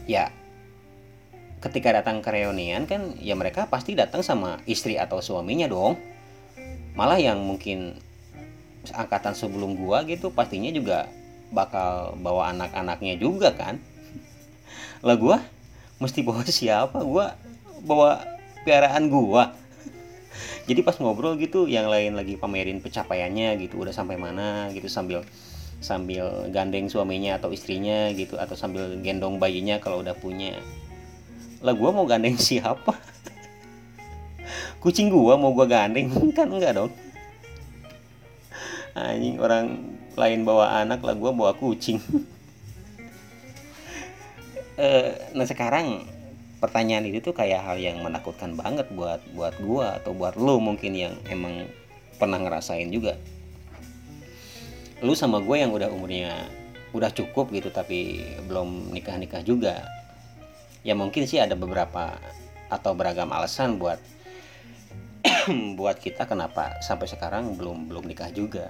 ya 0.05 0.29
ketika 1.65 1.89
datang 1.89 2.22
ke 2.22 2.29
reunian 2.29 2.86
kan 2.86 3.17
ya 3.17 3.34
mereka 3.34 3.65
pasti 3.65 3.98
datang 3.98 4.22
sama 4.22 4.62
istri 4.69 5.01
atau 5.01 5.17
suaminya 5.17 5.65
dong. 5.65 5.98
Malah 6.93 7.17
yang 7.17 7.41
mungkin 7.41 7.98
angkatan 8.93 9.34
sebelum 9.34 9.74
gua 9.74 10.05
gitu 10.05 10.29
pastinya 10.29 10.69
juga 10.69 11.10
bakal 11.50 12.13
bawa 12.22 12.53
anak-anaknya 12.53 13.17
juga 13.17 13.50
kan. 13.57 13.81
Lah 15.05 15.17
gua 15.17 15.41
mesti 15.98 16.22
bawa 16.22 16.45
siapa? 16.62 17.01
Gua 17.01 17.34
bawa 17.81 18.22
piaraan 18.62 19.10
gua 19.10 19.57
jadi 20.65 20.82
pas 20.82 20.98
ngobrol 20.98 21.38
gitu 21.38 21.70
yang 21.70 21.88
lain 21.88 22.18
lagi 22.18 22.36
pamerin 22.36 22.82
pencapaiannya 22.82 23.56
gitu 23.62 23.86
udah 23.86 23.94
sampai 23.94 24.18
mana 24.18 24.74
gitu 24.74 24.89
sambil 24.89 25.22
sambil 25.84 26.50
gandeng 26.50 26.89
suaminya 26.89 27.38
atau 27.38 27.54
istrinya 27.54 28.10
gitu 28.18 28.39
atau 28.42 28.58
sambil 28.58 28.98
gendong 29.06 29.38
bayinya 29.38 29.77
kalau 29.77 30.01
udah 30.01 30.18
punya. 30.18 30.58
Lah 31.62 31.77
gue 31.77 31.89
mau 31.94 32.10
gandeng 32.10 32.38
siapa? 32.48 32.98
Kucing 34.82 35.10
gue 35.13 35.36
mau 35.38 35.54
gue 35.54 35.68
gandeng? 35.70 36.10
Kan 36.38 36.50
enggak 36.50 36.77
dong. 36.77 36.92
Anjing 38.96 39.38
orang 39.44 39.94
lain 40.15 40.48
bawa 40.48 40.80
anak 40.80 41.04
lah 41.04 41.13
gue 41.13 41.32
bawa 41.32 41.54
kucing. 41.56 42.01
Eh, 44.75 45.32
nah 45.32 45.48
sekarang 45.48 46.04
pertanyaan 46.65 47.05
itu 47.05 47.22
tuh 47.22 47.38
kayak 47.38 47.62
hal 47.62 47.77
yang 47.77 48.01
menakutkan 48.01 48.57
banget 48.57 48.89
buat 48.89 49.22
buat 49.38 49.53
gua 49.62 50.01
atau 50.01 50.17
buat 50.17 50.34
lu 50.34 50.57
mungkin 50.57 50.98
yang 50.98 51.13
emang 51.29 51.69
pernah 52.17 52.41
ngerasain 52.41 52.89
juga. 52.89 53.13
Lu 55.05 55.13
sama 55.13 55.38
gue 55.45 55.62
yang 55.62 55.69
udah 55.69 55.93
umurnya 55.93 56.50
udah 56.89 57.13
cukup 57.13 57.53
gitu 57.53 57.69
tapi 57.69 58.24
belum 58.48 58.89
nikah 58.95 59.19
nikah 59.19 59.43
juga 59.43 59.84
ya 60.86 60.93
mungkin 60.93 61.25
sih 61.25 61.41
ada 61.41 61.57
beberapa 61.57 62.15
atau 62.69 62.93
beragam 62.93 63.34
alasan 63.34 63.81
buat 63.81 63.98
buat 65.79 65.98
kita 65.98 66.29
kenapa 66.29 66.77
sampai 66.86 67.10
sekarang 67.10 67.57
belum 67.57 67.89
belum 67.89 68.05
nikah 68.05 68.29
juga. 68.29 68.69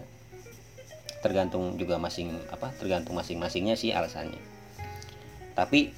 Tergantung 1.20 1.75
juga 1.75 2.00
masing 2.00 2.32
apa 2.48 2.72
tergantung 2.80 3.20
masing-masingnya 3.20 3.75
sih 3.75 3.92
alasannya. 3.92 4.40
Tapi 5.56 5.92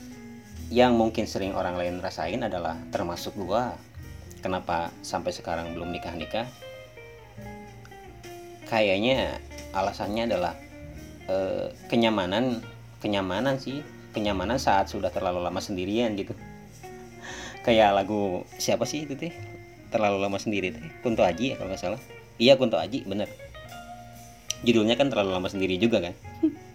yang 0.67 0.99
mungkin 0.99 1.25
sering 1.25 1.55
orang 1.55 1.79
lain 1.79 2.03
rasain 2.03 2.43
adalah 2.43 2.75
termasuk 2.91 3.35
gua. 3.39 3.75
Kenapa 4.37 4.93
sampai 5.01 5.33
sekarang 5.33 5.73
belum 5.73 5.89
nikah 5.89 6.13
nikah 6.13 6.47
kayaknya 8.67 9.39
alasannya 9.71 10.27
adalah 10.27 10.53
eh, 11.31 11.71
kenyamanan 11.87 12.59
kenyamanan 12.99 13.57
sih. 13.57 13.81
Kenyamanan 14.11 14.57
saat 14.57 14.89
sudah 14.89 15.13
terlalu 15.13 15.45
lama 15.45 15.61
sendirian 15.61 16.17
gitu. 16.17 16.33
Kayak 17.65 17.93
lagu 17.95 18.43
siapa 18.57 18.83
sih 18.83 19.05
itu 19.05 19.13
teh? 19.13 19.29
Terlalu 19.93 20.17
lama 20.19 20.37
sendiri 20.41 20.73
teh. 20.73 20.83
Kunto 21.05 21.21
Aji 21.21 21.53
ya 21.53 21.55
kalau 21.55 21.69
nggak 21.69 21.81
salah. 21.81 22.01
Iya 22.41 22.57
Kunto 22.57 22.81
Aji 22.81 23.05
bener. 23.05 23.29
Judulnya 24.65 24.97
kan 24.97 25.13
terlalu 25.13 25.37
lama 25.37 25.49
sendiri 25.53 25.77
juga 25.77 26.01
kan 26.01 26.17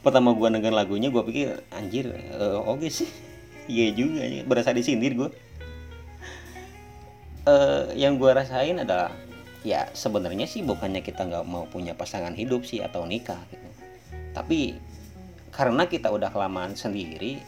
pertama 0.00 0.32
gua 0.34 0.52
denger 0.52 0.72
lagunya 0.72 1.08
gua 1.10 1.26
pikir 1.26 1.62
anjir 1.74 2.12
uh, 2.36 2.62
oke 2.62 2.84
okay 2.84 2.90
sih. 2.92 3.10
Iya 3.68 3.92
juga 3.92 4.24
ya. 4.24 4.48
berasa 4.48 4.72
disindir 4.72 5.12
gua. 5.12 5.28
Uh, 7.44 7.92
yang 7.92 8.16
gua 8.16 8.32
rasain 8.40 8.80
adalah 8.80 9.12
ya 9.60 9.92
sebenarnya 9.92 10.48
sih 10.48 10.64
bukannya 10.64 11.04
kita 11.04 11.28
nggak 11.28 11.44
mau 11.44 11.68
punya 11.68 11.92
pasangan 11.92 12.32
hidup 12.32 12.64
sih 12.64 12.80
atau 12.80 13.04
nikah 13.04 13.36
gitu. 13.52 13.68
Tapi 14.32 14.80
karena 15.52 15.84
kita 15.84 16.08
udah 16.08 16.32
kelamaan 16.32 16.80
sendiri 16.80 17.44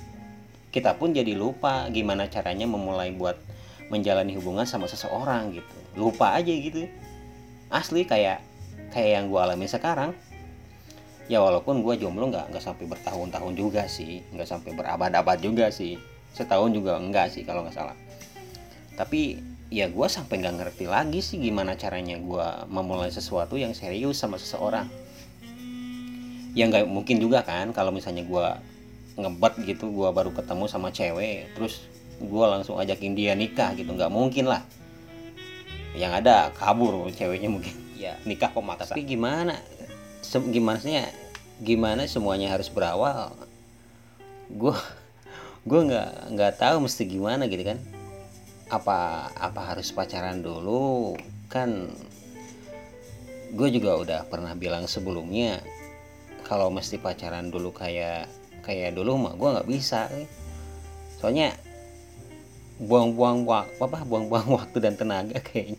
kita 0.71 0.95
pun 0.95 1.11
jadi 1.11 1.35
lupa 1.35 1.91
gimana 1.91 2.31
caranya 2.31 2.69
memulai 2.69 3.11
buat 3.11 3.35
menjalani 3.91 4.39
hubungan 4.39 4.65
sama 4.69 4.87
seseorang 4.87 5.51
gitu. 5.59 5.77
Lupa 5.99 6.39
aja 6.39 6.53
gitu. 6.53 6.87
Asli 7.71 8.07
kayak 8.07 8.43
kayak 8.95 9.11
yang 9.19 9.25
gue 9.31 9.41
alami 9.41 9.67
sekarang 9.67 10.15
ya 11.31 11.39
walaupun 11.39 11.87
gue 11.87 11.95
jomblo 11.95 12.27
nggak 12.27 12.51
nggak 12.51 12.65
sampai 12.65 12.91
bertahun-tahun 12.91 13.55
juga 13.55 13.87
sih. 13.87 14.19
Nggak 14.35 14.49
sampai 14.51 14.75
berabad-abad 14.75 15.39
juga 15.39 15.71
sih. 15.71 15.95
Setahun 16.35 16.75
juga 16.75 16.99
enggak 16.99 17.31
sih 17.31 17.47
kalau 17.47 17.63
nggak 17.63 17.77
salah. 17.79 17.95
Tapi 18.99 19.39
ya 19.71 19.87
gue 19.87 20.07
sampai 20.11 20.43
nggak 20.43 20.55
ngerti 20.59 20.91
lagi 20.91 21.23
sih 21.23 21.39
gimana 21.39 21.79
caranya 21.79 22.19
gue 22.19 22.47
memulai 22.67 23.15
sesuatu 23.15 23.55
yang 23.55 23.71
serius 23.79 24.19
sama 24.19 24.43
seseorang. 24.43 24.91
Ya 26.59 26.67
nggak 26.67 26.91
mungkin 26.91 27.23
juga 27.23 27.47
kan 27.47 27.71
kalau 27.71 27.95
misalnya 27.95 28.27
gue 28.27 28.47
ngebat 29.15 29.55
gitu 29.63 29.87
gue 29.95 30.11
baru 30.11 30.35
ketemu 30.35 30.65
sama 30.67 30.91
cewek 30.91 31.55
terus 31.55 31.87
gue 32.19 32.45
langsung 32.51 32.75
ajakin 32.83 33.15
dia 33.15 33.39
nikah 33.39 33.71
gitu. 33.79 33.95
Nggak 33.95 34.11
mungkin 34.11 34.51
lah. 34.51 34.67
Yang 35.95 36.27
ada 36.27 36.51
kabur 36.59 37.07
ceweknya 37.15 37.47
mungkin. 37.47 37.79
Ya 37.95 38.19
nikah 38.27 38.51
pemaksa 38.51 38.99
tapi 38.99 39.07
gimana 39.07 39.55
se 40.21 40.37
gimana 40.53 40.79
sih 40.79 40.95
gimana 41.61 42.09
semuanya 42.09 42.57
harus 42.57 42.73
berawal? 42.73 43.37
Gue 44.49 44.75
gue 45.69 45.81
nggak 45.93 46.33
nggak 46.33 46.53
tahu 46.57 46.89
mesti 46.89 47.05
gimana 47.05 47.45
gitu 47.47 47.63
kan. 47.63 47.79
Apa 48.73 49.29
apa 49.37 49.61
harus 49.73 49.93
pacaran 49.93 50.41
dulu? 50.41 51.15
Kan 51.53 51.93
gue 53.53 53.69
juga 53.69 54.01
udah 54.01 54.21
pernah 54.31 54.57
bilang 54.57 54.89
sebelumnya 54.89 55.61
kalau 56.49 56.73
mesti 56.73 56.97
pacaran 56.97 57.53
dulu 57.53 57.77
kayak 57.77 58.31
kayak 58.65 58.97
dulu 58.97 59.21
mah 59.21 59.35
gue 59.37 59.49
nggak 59.61 59.69
bisa. 59.69 60.09
Soalnya 61.21 61.53
buang-buang 62.81 63.45
waktu 63.45 63.77
apa 63.85 64.09
buang-buang 64.09 64.49
waktu 64.57 64.77
dan 64.81 64.97
tenaga 64.97 65.37
kayaknya. 65.45 65.79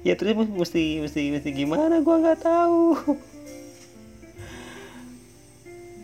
Ya 0.00 0.16
terus 0.16 0.32
mesti 0.32 1.02
mesti 1.02 1.34
mesti 1.34 1.50
gimana? 1.50 1.98
Gue 2.00 2.22
nggak 2.22 2.40
tahu 2.40 3.18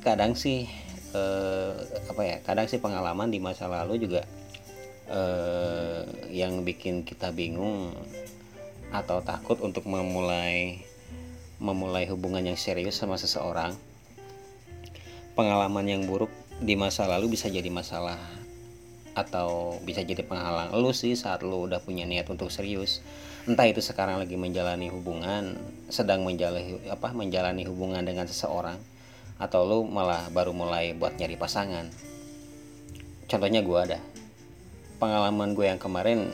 kadang 0.07 0.39
sih 0.39 0.71
eh, 1.19 1.75
apa 2.07 2.23
ya 2.23 2.37
kadang 2.47 2.71
sih 2.71 2.79
pengalaman 2.79 3.27
di 3.27 3.43
masa 3.43 3.67
lalu 3.67 4.07
juga 4.07 4.23
eh, 5.11 6.07
yang 6.31 6.63
bikin 6.63 7.03
kita 7.03 7.35
bingung 7.35 7.91
atau 8.95 9.19
takut 9.27 9.59
untuk 9.67 9.83
memulai 9.91 10.79
memulai 11.59 12.07
hubungan 12.07 12.47
yang 12.47 12.55
serius 12.55 13.03
sama 13.03 13.19
seseorang. 13.19 13.75
Pengalaman 15.35 15.85
yang 15.91 16.07
buruk 16.07 16.31
di 16.63 16.79
masa 16.79 17.11
lalu 17.11 17.35
bisa 17.35 17.51
jadi 17.51 17.67
masalah 17.67 18.17
atau 19.17 19.81
bisa 19.83 20.05
jadi 20.05 20.23
penghalang 20.23 20.77
lu 20.77 20.93
sih 20.93 21.17
saat 21.17 21.43
lu 21.43 21.67
udah 21.67 21.83
punya 21.83 22.07
niat 22.07 22.31
untuk 22.31 22.55
serius. 22.55 23.03
Entah 23.43 23.67
itu 23.67 23.83
sekarang 23.83 24.23
lagi 24.23 24.39
menjalani 24.39 24.87
hubungan 24.87 25.59
sedang 25.91 26.23
menjalani 26.23 26.79
apa 26.87 27.11
menjalani 27.11 27.67
hubungan 27.67 28.07
dengan 28.07 28.31
seseorang 28.31 28.79
atau 29.37 29.69
lu 29.69 29.79
malah 29.85 30.29
baru 30.33 30.57
mulai 30.57 30.97
buat 30.97 31.17
nyari 31.17 31.37
pasangan? 31.37 31.89
Contohnya 33.27 33.61
gue 33.61 33.79
ada 33.79 33.99
pengalaman 34.97 35.53
gue 35.53 35.67
yang 35.69 35.81
kemarin 35.81 36.33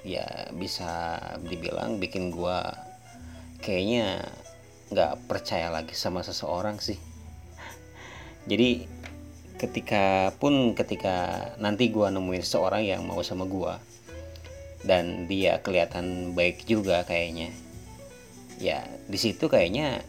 ya 0.00 0.24
bisa 0.56 1.20
dibilang 1.44 2.00
bikin 2.00 2.32
gue 2.32 2.58
kayaknya 3.60 4.24
nggak 4.90 5.28
percaya 5.28 5.68
lagi 5.68 5.92
sama 5.92 6.24
seseorang 6.24 6.80
sih. 6.80 6.98
Jadi 8.48 8.88
ketika 9.60 10.32
pun 10.40 10.72
ketika 10.72 11.48
nanti 11.60 11.92
gue 11.92 12.08
nemuin 12.08 12.40
seorang 12.40 12.80
yang 12.80 13.04
mau 13.04 13.20
sama 13.20 13.44
gue 13.44 13.74
dan 14.88 15.28
dia 15.28 15.60
kelihatan 15.60 16.32
baik 16.32 16.64
juga 16.64 17.04
kayaknya 17.04 17.52
ya 18.56 18.80
di 19.04 19.18
situ 19.20 19.52
kayaknya 19.52 20.00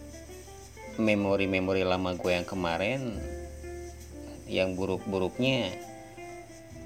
memori-memori 0.99 1.87
lama 1.87 2.17
gue 2.17 2.31
yang 2.31 2.47
kemarin 2.47 3.15
yang 4.51 4.75
buruk-buruknya 4.75 5.71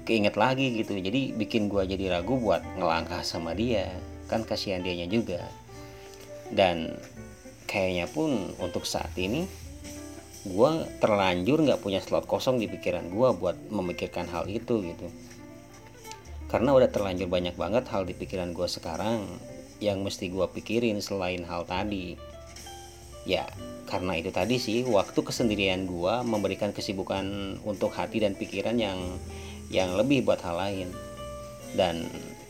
keinget 0.06 0.38
lagi 0.38 0.78
gitu. 0.78 0.94
Jadi 0.94 1.34
bikin 1.34 1.66
gue 1.66 1.82
jadi 1.82 2.14
ragu 2.14 2.38
buat 2.38 2.62
ngelangkah 2.78 3.26
sama 3.26 3.52
dia. 3.58 3.90
Kan 4.30 4.46
kasihan 4.46 4.82
dianya 4.82 5.10
juga. 5.10 5.42
Dan 6.54 6.94
kayaknya 7.66 8.06
pun 8.06 8.54
untuk 8.62 8.86
saat 8.86 9.10
ini 9.18 9.50
gue 10.46 10.70
terlanjur 11.02 11.58
nggak 11.66 11.82
punya 11.82 11.98
slot 11.98 12.30
kosong 12.30 12.62
di 12.62 12.70
pikiran 12.70 13.10
gue 13.10 13.28
buat 13.34 13.58
memikirkan 13.66 14.30
hal 14.30 14.46
itu 14.46 14.78
gitu. 14.86 15.10
Karena 16.46 16.70
udah 16.70 16.86
terlanjur 16.86 17.26
banyak 17.26 17.58
banget 17.58 17.90
hal 17.90 18.06
di 18.06 18.14
pikiran 18.14 18.54
gue 18.54 18.70
sekarang 18.70 19.26
yang 19.82 20.06
mesti 20.06 20.30
gue 20.30 20.46
pikirin 20.54 21.02
selain 21.02 21.42
hal 21.42 21.66
tadi 21.66 22.14
ya 23.26 23.44
karena 23.86 24.18
itu 24.18 24.30
tadi 24.34 24.58
sih 24.58 24.82
waktu 24.82 25.22
kesendirian 25.22 25.86
gue 25.86 26.14
memberikan 26.26 26.74
kesibukan 26.74 27.58
untuk 27.62 27.94
hati 27.94 28.22
dan 28.22 28.34
pikiran 28.34 28.74
yang 28.78 28.98
yang 29.70 29.94
lebih 29.94 30.26
buat 30.26 30.42
hal 30.42 30.58
lain. 30.58 30.88
Dan 31.74 32.06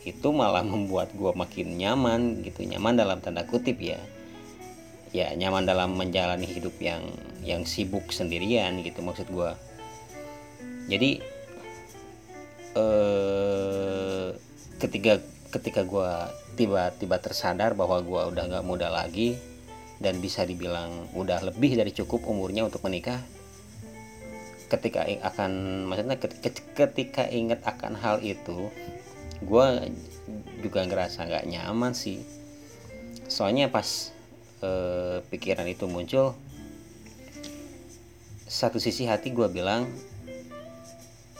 itu 0.07 0.31
malah 0.31 0.63
membuat 0.63 1.11
gue 1.13 1.33
makin 1.35 1.77
nyaman 1.77 2.41
gitu 2.45 2.63
nyaman 2.63 2.95
dalam 2.97 3.19
tanda 3.21 3.45
kutip 3.45 3.77
ya. 3.77 4.01
Ya 5.13 5.33
nyaman 5.33 5.65
dalam 5.65 5.93
menjalani 5.97 6.45
hidup 6.45 6.73
yang 6.81 7.05
yang 7.47 7.63
sibuk 7.63 8.11
sendirian 8.11 8.83
gitu 8.83 8.99
maksud 8.99 9.31
gue 9.31 9.51
jadi 10.91 11.19
eh, 12.75 14.27
ketika 14.79 15.23
ketika 15.51 15.81
gue 15.87 16.11
tiba-tiba 16.59 17.17
tersadar 17.23 17.71
bahwa 17.71 18.03
gue 18.03 18.21
udah 18.35 18.43
nggak 18.51 18.67
muda 18.67 18.91
lagi 18.91 19.39
dan 19.97 20.21
bisa 20.21 20.45
dibilang 20.45 21.09
udah 21.17 21.41
lebih 21.41 21.77
dari 21.77 21.89
cukup 21.93 22.25
umurnya 22.29 22.65
untuk 22.65 22.85
menikah. 22.85 23.21
Ketika 24.67 25.07
akan 25.07 25.83
maksudnya 25.87 26.19
ketika 26.75 27.23
ingat 27.31 27.63
akan 27.63 27.95
hal 27.95 28.19
itu 28.19 28.67
gue 29.41 29.67
juga 30.59 30.79
ngerasa 30.85 31.25
nggak 31.25 31.47
nyaman 31.47 31.93
sih. 31.95 32.21
Soalnya 33.31 33.71
pas 33.71 34.11
eh, 34.61 35.23
pikiran 35.29 35.67
itu 35.69 35.87
muncul 35.87 36.35
satu 38.47 38.79
sisi 38.79 39.03
hati 39.03 39.35
gue 39.35 39.43
bilang 39.51 39.91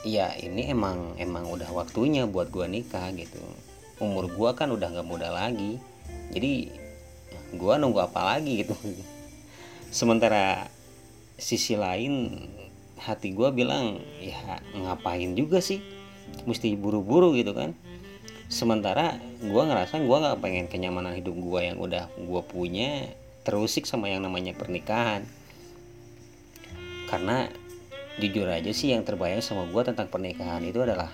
ya 0.04 0.28
ini 0.36 0.68
emang 0.68 1.16
emang 1.16 1.48
udah 1.48 1.72
waktunya 1.72 2.28
buat 2.28 2.52
gue 2.52 2.68
nikah 2.68 3.12
gitu. 3.16 3.40
Umur 3.98 4.30
gue 4.30 4.50
kan 4.54 4.70
udah 4.70 4.88
nggak 4.92 5.08
muda 5.08 5.28
lagi. 5.32 5.80
Jadi 6.30 6.70
gue 7.54 7.74
nunggu 7.80 8.00
apa 8.04 8.36
lagi 8.36 8.64
gitu. 8.66 8.76
Sementara 9.88 10.68
sisi 11.38 11.78
lain 11.78 12.44
hati 12.98 13.32
gue 13.32 13.48
bilang 13.54 14.02
ya 14.20 14.60
ngapain 14.74 15.32
juga 15.32 15.62
sih? 15.62 15.80
Mesti 16.44 16.76
buru-buru 16.76 17.32
gitu 17.38 17.56
kan. 17.56 17.72
Sementara 18.48 19.16
gue 19.40 19.62
ngerasa 19.62 20.00
gue 20.00 20.16
nggak 20.24 20.40
pengen 20.40 20.66
kenyamanan 20.72 21.16
hidup 21.16 21.36
gue 21.36 21.60
yang 21.72 21.76
udah 21.80 22.08
gue 22.16 22.42
punya 22.48 23.08
terusik 23.44 23.88
sama 23.88 24.12
yang 24.12 24.24
namanya 24.24 24.52
pernikahan. 24.52 25.24
Karena 27.08 27.48
jujur 28.20 28.50
aja 28.50 28.68
sih 28.74 28.92
yang 28.92 29.06
terbayang 29.06 29.40
sama 29.40 29.64
gue 29.70 29.82
tentang 29.86 30.10
pernikahan 30.10 30.60
itu 30.66 30.82
adalah 30.82 31.08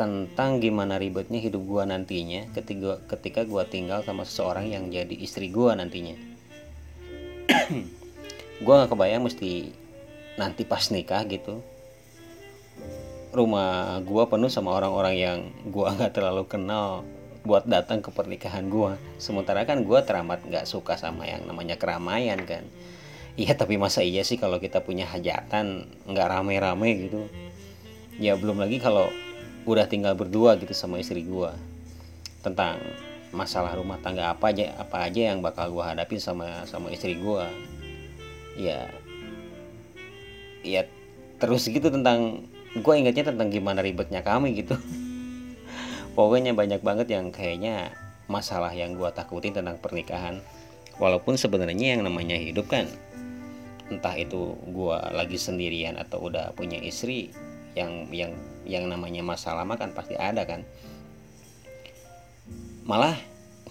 tentang 0.00 0.64
gimana 0.64 0.96
ribetnya 0.96 1.44
hidup 1.44 1.60
gua 1.68 1.84
nantinya 1.84 2.48
ketika 2.56 3.04
ketika 3.04 3.44
gua 3.44 3.68
tinggal 3.68 4.00
sama 4.00 4.24
seseorang 4.24 4.72
yang 4.72 4.88
jadi 4.88 5.12
istri 5.12 5.52
gua 5.52 5.76
nantinya. 5.76 6.16
Gua 8.64 8.84
nggak 8.84 8.92
kebayang 8.92 9.24
mesti 9.24 9.72
nanti 10.40 10.68
pas 10.68 10.88
nikah 10.88 11.24
gitu. 11.28 11.60
Rumah 13.32 14.00
gua 14.04 14.28
penuh 14.28 14.48
sama 14.48 14.72
orang-orang 14.72 15.14
yang 15.16 15.38
gua 15.68 15.92
nggak 15.96 16.16
terlalu 16.16 16.48
kenal 16.48 17.04
buat 17.44 17.68
datang 17.68 18.00
ke 18.00 18.08
pernikahan 18.08 18.72
gua. 18.72 18.96
Sementara 19.20 19.68
kan 19.68 19.84
gua 19.84 20.00
teramat 20.04 20.44
nggak 20.44 20.64
suka 20.64 20.96
sama 20.96 21.28
yang 21.28 21.44
namanya 21.44 21.76
keramaian 21.76 22.40
kan. 22.48 22.64
Iya 23.36 23.56
tapi 23.56 23.76
masa 23.76 24.04
iya 24.04 24.24
sih 24.24 24.36
kalau 24.36 24.60
kita 24.60 24.80
punya 24.84 25.08
hajatan 25.08 25.88
nggak 26.08 26.28
rame-rame 26.28 26.88
gitu? 27.08 27.20
Ya 28.20 28.36
belum 28.36 28.60
lagi 28.60 28.76
kalau 28.76 29.08
udah 29.70 29.86
tinggal 29.86 30.18
berdua 30.18 30.58
gitu 30.58 30.74
sama 30.74 30.98
istri 30.98 31.22
gua. 31.22 31.54
Tentang 32.42 32.82
masalah 33.30 33.78
rumah 33.78 34.02
tangga 34.02 34.34
apa 34.34 34.50
aja 34.50 34.74
apa 34.74 35.06
aja 35.06 35.30
yang 35.30 35.38
bakal 35.38 35.70
gua 35.70 35.94
hadapi 35.94 36.18
sama 36.18 36.66
sama 36.66 36.90
istri 36.90 37.14
gua. 37.18 37.46
Ya 38.58 38.90
ya 40.60 40.84
terus 41.40 41.64
gitu 41.70 41.88
tentang 41.88 42.44
gue 42.76 42.94
ingatnya 42.94 43.32
tentang 43.32 43.48
gimana 43.48 43.80
ribetnya 43.80 44.20
kami 44.20 44.54
gitu. 44.60 44.76
Pokoknya 46.16 46.52
banyak 46.52 46.84
banget 46.84 47.08
yang 47.16 47.32
kayaknya 47.32 47.90
masalah 48.30 48.70
yang 48.70 48.94
gue 48.94 49.08
takutin 49.10 49.56
tentang 49.56 49.80
pernikahan. 49.80 50.44
Walaupun 51.00 51.40
sebenarnya 51.40 51.96
yang 51.96 52.04
namanya 52.04 52.36
hidup 52.36 52.68
kan 52.68 52.86
entah 53.90 54.14
itu 54.14 54.54
gue 54.70 54.96
lagi 55.16 55.34
sendirian 55.34 55.98
atau 55.98 56.30
udah 56.30 56.54
punya 56.54 56.78
istri 56.78 57.34
yang 57.78 58.10
yang 58.10 58.32
yang 58.66 58.84
namanya 58.90 59.22
masalah 59.22 59.62
mah 59.62 59.78
kan 59.78 59.94
pasti 59.94 60.18
ada 60.18 60.42
kan. 60.46 60.66
Malah 62.84 63.14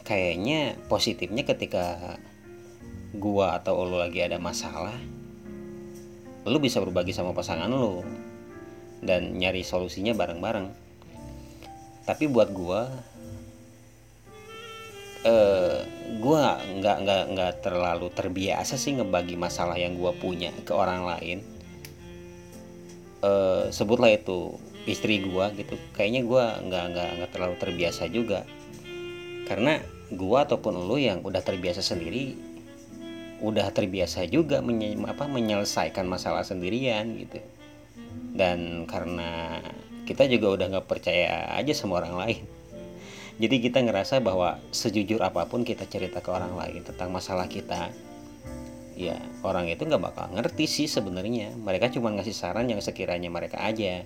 kayaknya 0.07 0.79
positifnya 0.87 1.43
ketika 1.43 2.17
gua 3.15 3.57
atau 3.59 3.83
lo 3.83 3.97
lagi 3.99 4.21
ada 4.21 4.37
masalah 4.37 4.95
lu 6.49 6.57
bisa 6.57 6.81
berbagi 6.81 7.13
sama 7.13 7.35
pasangan 7.35 7.69
lu 7.69 8.01
dan 9.03 9.37
nyari 9.37 9.61
solusinya 9.61 10.15
bareng-bareng. 10.15 10.71
Tapi 12.07 12.25
buat 12.25 12.49
gua 12.55 12.89
eh 15.19 15.83
gua 16.23 16.63
nggak 16.63 16.97
nggak 17.03 17.23
nggak 17.35 17.53
terlalu 17.59 18.07
terbiasa 18.15 18.79
sih 18.79 18.95
ngebagi 18.95 19.35
masalah 19.35 19.75
yang 19.75 19.99
gua 19.99 20.15
punya 20.15 20.55
ke 20.63 20.71
orang 20.71 21.03
lain 21.03 21.58
eh 23.19 23.65
sebutlah 23.71 24.11
itu 24.15 24.55
istri 24.87 25.23
gua 25.23 25.51
gitu. 25.55 25.75
Kayaknya 25.95 26.21
gua 26.25 26.43
nggak 26.63 26.85
nggak 26.95 27.09
nggak 27.19 27.31
terlalu 27.35 27.55
terbiasa 27.59 28.07
juga. 28.07 28.43
Karena 29.47 29.81
gua 30.13 30.45
ataupun 30.47 30.75
lu 30.87 30.97
yang 30.97 31.21
udah 31.21 31.41
terbiasa 31.43 31.83
sendiri 31.83 32.49
udah 33.39 33.71
terbiasa 33.71 34.27
juga 34.27 34.59
menye 34.59 34.99
apa, 35.07 35.23
menyelesaikan 35.23 36.03
masalah 36.03 36.43
sendirian 36.43 37.15
gitu. 37.15 37.39
Dan 38.35 38.83
karena 38.83 39.63
kita 40.03 40.27
juga 40.27 40.59
udah 40.59 40.65
nggak 40.75 40.87
percaya 40.87 41.55
aja 41.55 41.71
sama 41.71 42.03
orang 42.03 42.15
lain. 42.19 42.43
Jadi 43.39 43.63
kita 43.63 43.79
ngerasa 43.79 44.19
bahwa 44.19 44.59
sejujur 44.75 45.23
apa 45.23 45.47
pun 45.47 45.63
kita 45.63 45.87
cerita 45.87 46.19
ke 46.19 46.27
orang 46.27 46.59
lain 46.59 46.83
tentang 46.83 47.07
masalah 47.15 47.47
kita 47.47 47.87
ya 48.99 49.15
orang 49.47 49.71
itu 49.71 49.87
nggak 49.87 50.03
bakal 50.11 50.27
ngerti 50.35 50.67
sih 50.67 50.87
sebenarnya. 50.91 51.55
Mereka 51.55 51.95
cuma 51.95 52.11
ngasih 52.11 52.35
saran 52.35 52.67
yang 52.67 52.83
sekiranya 52.83 53.31
mereka 53.31 53.63
aja. 53.63 54.03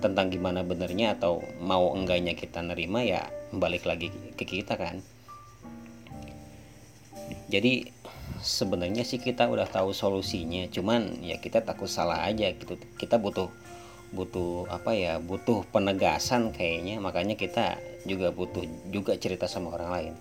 Tentang 0.00 0.32
gimana 0.32 0.64
benernya 0.64 1.12
atau 1.12 1.44
mau 1.60 1.92
enggaknya 1.92 2.32
kita 2.32 2.64
nerima 2.64 3.04
ya 3.04 3.28
balik 3.52 3.84
lagi 3.84 4.08
ke 4.32 4.48
kita 4.48 4.80
kan. 4.80 5.04
Jadi 7.52 7.84
sebenarnya 8.40 9.04
sih 9.04 9.20
kita 9.20 9.44
udah 9.44 9.68
tahu 9.68 9.92
solusinya. 9.92 10.64
Cuman 10.72 11.20
ya 11.20 11.36
kita 11.36 11.60
takut 11.60 11.92
salah 11.92 12.24
aja 12.24 12.48
gitu. 12.48 12.80
Kita 12.96 13.20
butuh 13.20 13.52
butuh 14.16 14.70
apa 14.72 14.96
ya 14.96 15.20
butuh 15.20 15.68
penegasan 15.68 16.56
kayaknya. 16.56 16.96
Makanya 16.96 17.36
kita 17.36 17.76
juga 18.08 18.32
butuh 18.32 18.64
juga 18.88 19.20
cerita 19.20 19.44
sama 19.44 19.76
orang 19.76 19.90
lain. 19.92 20.14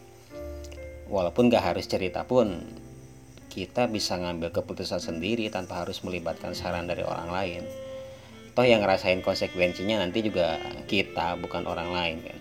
Walaupun 1.08 1.48
gak 1.48 1.72
harus 1.72 1.88
cerita 1.88 2.28
pun 2.28 2.83
kita 3.54 3.86
bisa 3.86 4.18
ngambil 4.18 4.50
keputusan 4.50 4.98
sendiri 4.98 5.46
tanpa 5.54 5.86
harus 5.86 6.02
melibatkan 6.02 6.58
saran 6.58 6.90
dari 6.90 7.06
orang 7.06 7.30
lain. 7.30 7.62
Toh 8.58 8.66
yang 8.66 8.82
ngerasain 8.82 9.22
konsekuensinya 9.22 10.02
nanti 10.02 10.26
juga 10.26 10.58
kita 10.90 11.38
bukan 11.38 11.70
orang 11.70 11.94
lain 11.94 12.18
kan. 12.26 12.40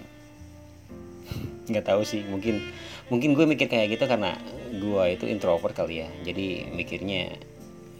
Nggak 1.68 1.84
tahu 1.84 2.00
sih 2.08 2.24
mungkin 2.24 2.64
mungkin 3.12 3.36
gue 3.36 3.44
mikir 3.44 3.68
kayak 3.68 3.92
gitu 3.92 4.08
karena 4.08 4.40
gue 4.72 5.04
itu 5.12 5.28
introvert 5.28 5.76
kali 5.76 6.00
ya. 6.00 6.08
Jadi 6.24 6.72
mikirnya 6.72 7.36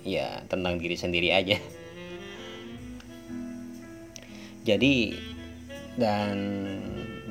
ya 0.09 0.41
tentang 0.49 0.81
diri 0.81 0.97
sendiri 0.97 1.37
aja. 1.37 1.61
Jadi 4.69 5.13
dan 6.01 6.33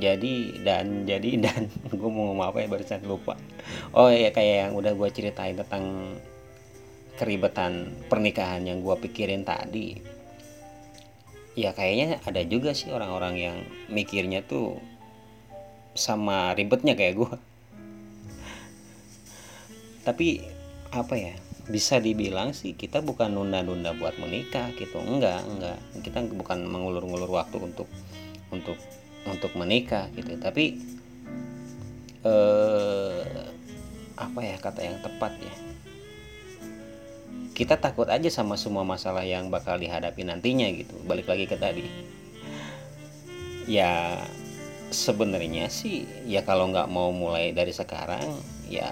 jadi 0.02 0.34
dan 0.66 1.06
jadi 1.06 1.38
dan 1.46 1.70
gue 1.94 2.10
mau 2.10 2.34
ngomong 2.34 2.50
apa 2.50 2.66
ya 2.66 2.68
barusan 2.68 3.06
lupa. 3.06 3.38
Oh 3.94 4.10
ya 4.10 4.34
kayak 4.34 4.56
yang 4.68 4.74
udah 4.74 4.98
gue 4.98 5.10
ceritain 5.14 5.54
tentang 5.54 6.18
keribetan 7.22 7.94
pernikahan 8.10 8.66
yang 8.66 8.82
gue 8.82 8.96
pikirin 8.98 9.46
tadi. 9.46 10.02
Ya 11.54 11.78
kayaknya 11.78 12.18
ada 12.26 12.42
juga 12.42 12.74
sih 12.74 12.90
orang-orang 12.90 13.36
yang 13.38 13.58
mikirnya 13.92 14.42
tuh 14.42 14.82
sama 15.94 16.56
ribetnya 16.56 16.96
kayak 16.96 17.20
gue 17.20 17.34
tapi 20.08 20.40
apa 20.96 21.20
ya 21.20 21.36
bisa 21.68 22.00
dibilang 22.00 22.56
sih 22.56 22.74
kita 22.74 23.04
bukan 23.04 23.32
nunda-nunda 23.32 23.94
buat 23.96 24.18
menikah 24.18 24.74
gitu. 24.76 24.98
Enggak 24.98 25.46
enggak. 25.46 25.78
Kita 26.02 26.26
bukan 26.34 26.66
mengulur-ngulur 26.66 27.30
waktu 27.30 27.62
untuk 27.62 27.88
untuk 28.52 28.76
untuk 29.28 29.54
menikah 29.54 30.10
gitu. 30.18 30.38
Tapi 30.38 30.82
eh, 32.26 33.22
apa 34.18 34.40
ya 34.42 34.58
kata 34.58 34.82
yang 34.82 34.98
tepat 35.02 35.34
ya? 35.42 35.56
Kita 37.52 37.78
takut 37.78 38.10
aja 38.10 38.30
sama 38.32 38.58
semua 38.58 38.82
masalah 38.82 39.22
yang 39.22 39.54
bakal 39.54 39.78
dihadapi 39.78 40.26
nantinya 40.26 40.66
gitu. 40.74 40.98
Balik 41.06 41.30
lagi 41.30 41.46
ke 41.46 41.58
tadi. 41.60 41.86
Ya 43.70 44.18
sebenarnya 44.92 45.70
sih 45.72 46.04
ya 46.28 46.44
kalau 46.44 46.68
nggak 46.74 46.92
mau 46.92 47.14
mulai 47.16 47.56
dari 47.56 47.72
sekarang 47.72 48.36
ya 48.68 48.90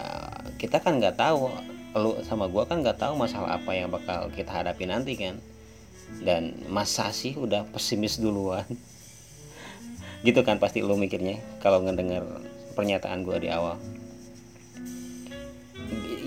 kita 0.62 0.84
kan 0.84 1.02
nggak 1.02 1.18
tahu. 1.18 1.50
Lu 1.98 2.22
sama 2.22 2.46
gua 2.46 2.70
kan 2.70 2.86
nggak 2.86 3.02
tahu 3.02 3.18
masalah 3.18 3.58
apa 3.58 3.74
yang 3.74 3.90
bakal 3.90 4.30
kita 4.30 4.54
hadapi 4.54 4.86
nanti 4.86 5.18
kan. 5.18 5.42
Dan 6.22 6.70
masa 6.70 7.10
sih 7.14 7.38
udah 7.38 7.70
pesimis 7.70 8.18
duluan 8.18 8.66
gitu 10.24 10.44
kan 10.44 10.60
pasti 10.60 10.84
lu 10.84 11.00
mikirnya 11.00 11.40
kalau 11.64 11.80
ngedenger 11.84 12.24
pernyataan 12.76 13.24
gua 13.24 13.38
di 13.40 13.48
awal. 13.52 13.80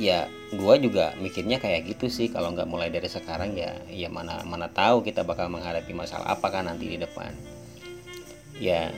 Ya 0.02 0.26
gua 0.56 0.80
juga 0.80 1.14
mikirnya 1.20 1.62
kayak 1.62 1.86
gitu 1.94 2.10
sih 2.10 2.26
kalau 2.32 2.50
nggak 2.56 2.66
mulai 2.66 2.90
dari 2.90 3.06
sekarang 3.06 3.54
ya 3.54 3.76
ya 3.86 4.08
mana 4.10 4.42
mana 4.42 4.66
tahu 4.72 5.04
kita 5.06 5.22
bakal 5.22 5.46
menghadapi 5.52 5.92
masalah 5.94 6.34
apa 6.34 6.48
kan 6.48 6.66
nanti 6.66 6.88
di 6.88 6.98
depan. 6.98 7.32
Ya 8.58 8.90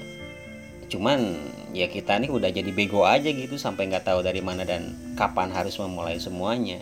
cuman 0.88 1.35
ya 1.74 1.90
kita 1.90 2.22
nih 2.22 2.30
udah 2.30 2.54
jadi 2.54 2.70
bego 2.70 3.02
aja 3.02 3.26
gitu 3.26 3.59
sampai 3.59 3.90
nggak 3.90 4.07
tahu 4.07 4.22
dari 4.22 4.38
mana 4.38 4.62
dan 4.62 4.94
kapan 5.18 5.50
harus 5.50 5.76
memulai 5.76 6.16
semuanya. 6.22 6.78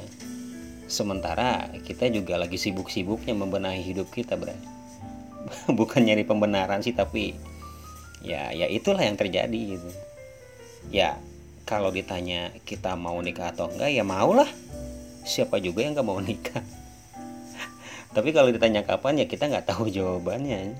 Sementara 0.86 1.72
kita 1.88 2.12
juga 2.12 2.36
lagi 2.36 2.60
sibuk-sibuknya 2.60 3.32
membenahi 3.32 3.80
hidup 3.80 4.12
kita 4.12 4.36
bro 4.36 4.52
bukan 5.78 6.04
nyari 6.04 6.24
pembenaran 6.26 6.84
sih 6.84 6.94
tapi 6.94 7.36
ya 8.22 8.54
ya 8.54 8.66
itulah 8.70 9.02
yang 9.02 9.18
terjadi 9.18 9.78
gitu. 9.78 9.90
Ya 10.90 11.18
kalau 11.68 11.94
ditanya 11.94 12.50
kita 12.66 12.94
mau 12.98 13.18
nikah 13.22 13.52
atau 13.54 13.70
enggak 13.70 13.90
ya 13.92 14.02
maulah. 14.06 14.48
Siapa 15.22 15.62
juga 15.62 15.86
yang 15.86 15.94
nggak 15.94 16.08
mau 16.08 16.18
nikah? 16.18 16.62
Tapi 18.16 18.34
kalau 18.34 18.50
ditanya 18.50 18.82
kapan 18.82 19.22
ya 19.22 19.26
kita 19.30 19.46
nggak 19.46 19.70
tahu 19.70 19.86
jawabannya. 19.90 20.74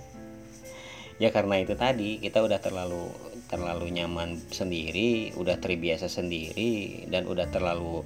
Ya 1.23 1.31
karena 1.31 1.63
itu 1.63 1.79
tadi 1.79 2.19
kita 2.19 2.43
udah 2.43 2.59
terlalu 2.59 3.07
terlalu 3.53 3.93
nyaman 3.93 4.41
sendiri 4.49 5.37
udah 5.37 5.61
terbiasa 5.61 6.09
sendiri 6.09 7.05
dan 7.13 7.29
udah 7.29 7.53
terlalu 7.53 8.01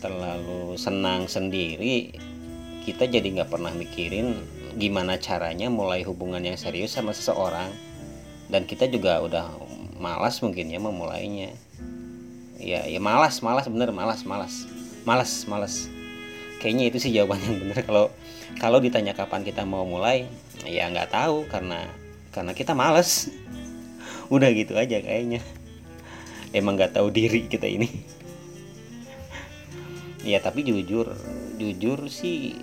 terlalu 0.00 0.80
senang 0.80 1.28
sendiri 1.28 2.16
kita 2.88 3.12
jadi 3.12 3.28
nggak 3.28 3.52
pernah 3.52 3.76
mikirin 3.76 4.40
gimana 4.80 5.20
caranya 5.20 5.68
mulai 5.68 6.00
hubungan 6.00 6.40
yang 6.40 6.56
serius 6.56 6.96
sama 6.96 7.12
seseorang 7.12 7.68
dan 8.52 8.68
kita 8.68 8.84
juga 8.84 9.16
udah 9.24 9.48
malas 9.96 10.44
mungkin 10.44 10.68
ya 10.68 10.76
memulainya. 10.76 11.56
Ya 12.60 12.84
ya 12.84 13.00
malas 13.00 13.40
malas 13.40 13.64
bener 13.64 13.88
malas 13.96 14.28
malas. 14.28 14.68
Malas 15.08 15.48
malas. 15.48 15.88
Kayaknya 16.60 16.84
itu 16.92 16.98
sih 17.00 17.10
jawaban 17.16 17.40
yang 17.40 17.56
bener. 17.64 17.80
Kalau 17.80 18.12
kalau 18.60 18.78
ditanya 18.84 19.16
kapan 19.16 19.40
kita 19.40 19.64
mau 19.64 19.88
mulai 19.88 20.28
ya 20.68 20.92
nggak 20.92 21.16
tahu 21.16 21.48
karena 21.48 21.88
karena 22.28 22.52
kita 22.52 22.76
males 22.76 23.32
udah 24.34 24.52
gitu 24.52 24.76
aja 24.76 25.00
kayaknya. 25.00 25.40
Emang 26.52 26.76
nggak 26.76 26.92
tahu 27.00 27.08
diri 27.08 27.48
kita 27.48 27.64
ini. 27.64 27.88
Ya 30.22 30.38
tapi 30.38 30.62
jujur 30.62 31.18
jujur 31.58 32.06
sih 32.06 32.54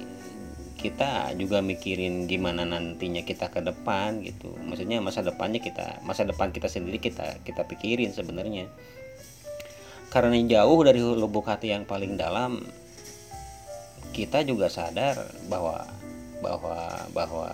kita 0.79 1.35
juga 1.35 1.59
mikirin 1.59 2.23
gimana 2.23 2.63
nantinya 2.63 3.27
kita 3.27 3.51
ke 3.51 3.59
depan 3.59 4.23
gitu. 4.23 4.55
Maksudnya 4.63 5.03
masa 5.03 5.19
depannya 5.19 5.59
kita 5.59 5.99
masa 6.07 6.23
depan 6.23 6.55
kita 6.55 6.71
sendiri 6.71 7.03
kita 7.03 7.43
kita 7.43 7.67
pikirin 7.67 8.15
sebenarnya. 8.15 8.71
Karena 10.07 10.39
jauh 10.39 10.79
dari 10.87 11.03
lubuk 11.03 11.51
hati 11.51 11.75
yang 11.75 11.83
paling 11.83 12.15
dalam 12.15 12.63
kita 14.15 14.41
juga 14.47 14.71
sadar 14.71 15.19
bahwa 15.51 15.83
bahwa 16.39 16.79
bahwa 17.11 17.49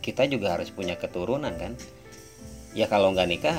kita 0.00 0.30
juga 0.30 0.54
harus 0.54 0.70
punya 0.70 0.94
keturunan 0.94 1.52
kan? 1.58 1.74
Ya 2.78 2.86
kalau 2.86 3.10
nggak 3.10 3.28
nikah 3.28 3.58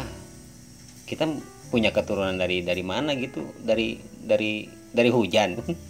kita 1.12 1.28
punya 1.68 1.92
keturunan 1.92 2.40
dari 2.40 2.64
dari 2.64 2.88
mana 2.88 3.20
gitu? 3.20 3.44
Dari 3.60 4.00
dari 4.24 4.72
dari 4.96 5.12
hujan 5.12 5.60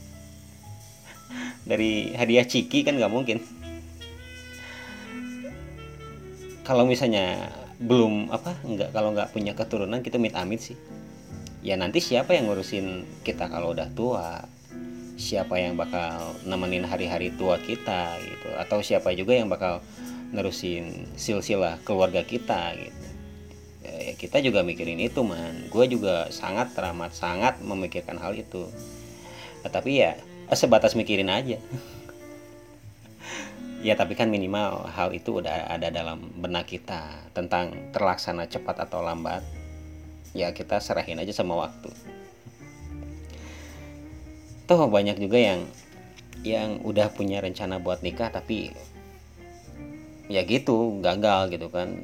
dari 1.68 2.16
hadiah 2.16 2.48
ciki 2.48 2.88
kan 2.88 2.96
nggak 2.96 3.12
mungkin. 3.12 3.44
Kalau 6.64 6.88
misalnya 6.88 7.52
belum 7.78 8.34
apa 8.34 8.58
nggak 8.66 8.90
kalau 8.96 9.14
nggak 9.14 9.30
punya 9.36 9.54
keturunan 9.54 10.00
kita 10.00 10.18
mit 10.18 10.34
amit 10.34 10.64
sih. 10.64 10.80
Ya 11.62 11.76
nanti 11.76 12.00
siapa 12.00 12.32
yang 12.32 12.48
ngurusin 12.48 13.04
kita 13.28 13.52
kalau 13.52 13.76
udah 13.76 13.92
tua? 13.92 14.48
Siapa 15.18 15.58
yang 15.58 15.76
bakal 15.76 16.38
nemenin 16.48 16.86
hari-hari 16.88 17.34
tua 17.36 17.60
kita 17.60 18.16
gitu. 18.24 18.50
Atau 18.56 18.80
siapa 18.86 19.12
juga 19.18 19.36
yang 19.36 19.52
bakal 19.52 19.84
nerusin 20.32 21.08
silsilah 21.20 21.82
keluarga 21.84 22.24
kita 22.24 22.76
gitu. 22.78 23.06
Ya, 23.84 24.12
ya 24.12 24.14
kita 24.16 24.44
juga 24.44 24.62
mikirin 24.62 25.02
itu 25.02 25.24
man. 25.26 25.68
Gue 25.74 25.90
juga 25.90 26.30
sangat 26.30 26.72
teramat 26.78 27.12
sangat 27.18 27.60
memikirkan 27.64 28.22
hal 28.22 28.38
itu. 28.38 28.70
Nah, 29.66 29.72
tapi 29.74 30.00
ya 30.04 30.16
sebatas 30.56 30.96
mikirin 30.96 31.28
aja. 31.28 31.60
Ya 33.84 33.94
tapi 33.94 34.18
kan 34.18 34.32
minimal 34.32 34.90
hal 34.90 35.14
itu 35.14 35.38
udah 35.38 35.70
ada 35.70 35.94
dalam 35.94 36.34
benak 36.40 36.72
kita 36.72 37.30
tentang 37.36 37.94
terlaksana 37.94 38.50
cepat 38.50 38.88
atau 38.90 39.06
lambat. 39.06 39.46
Ya 40.34 40.52
kita 40.56 40.82
serahin 40.82 41.20
aja 41.22 41.32
sama 41.36 41.56
waktu. 41.56 41.92
Toh 44.68 44.92
banyak 44.92 45.22
juga 45.22 45.40
yang 45.40 45.62
yang 46.44 46.84
udah 46.84 47.14
punya 47.16 47.40
rencana 47.40 47.80
buat 47.80 48.04
nikah 48.04 48.30
tapi 48.30 48.76
ya 50.28 50.44
gitu 50.44 51.00
gagal 51.00 51.56
gitu 51.56 51.72
kan. 51.72 52.04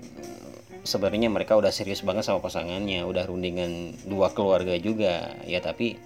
Sebenarnya 0.83 1.31
mereka 1.31 1.55
udah 1.55 1.71
serius 1.71 2.03
banget 2.03 2.27
sama 2.27 2.43
pasangannya 2.43 3.07
udah 3.07 3.23
rundingan 3.27 3.97
dua 4.07 4.31
keluarga 4.31 4.75
juga. 4.79 5.35
Ya 5.47 5.59
tapi 5.59 5.99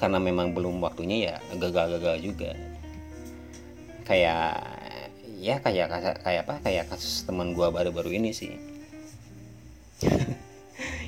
karena 0.00 0.16
memang 0.16 0.56
belum 0.56 0.80
waktunya 0.80 1.28
ya 1.28 1.34
gagal-gagal 1.60 2.16
juga. 2.24 2.56
Kayak 4.08 4.64
ya 5.36 5.60
kayak 5.60 5.86
kayak 6.24 6.42
apa? 6.48 6.54
Kayak 6.64 6.88
kasus 6.88 7.28
teman 7.28 7.52
gua 7.52 7.68
baru-baru 7.68 8.16
ini 8.16 8.32
sih. 8.32 8.56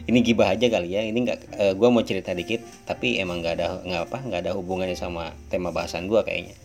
Ini 0.02 0.18
gibah 0.20 0.50
aja 0.50 0.66
kali 0.66 0.98
ya 0.98 1.06
ini 1.06 1.22
nggak 1.22 1.40
uh, 1.54 1.72
gua 1.78 1.88
mau 1.94 2.02
cerita 2.02 2.34
dikit 2.34 2.58
tapi 2.82 3.22
emang 3.22 3.38
nggak 3.38 3.54
ada 3.54 3.66
nggak 3.86 4.02
apa 4.10 4.18
nggak 4.26 4.40
ada 4.42 4.52
hubungannya 4.58 4.98
sama 4.98 5.30
tema 5.46 5.70
bahasan 5.70 6.10
gua 6.10 6.26
kayaknya. 6.26 6.58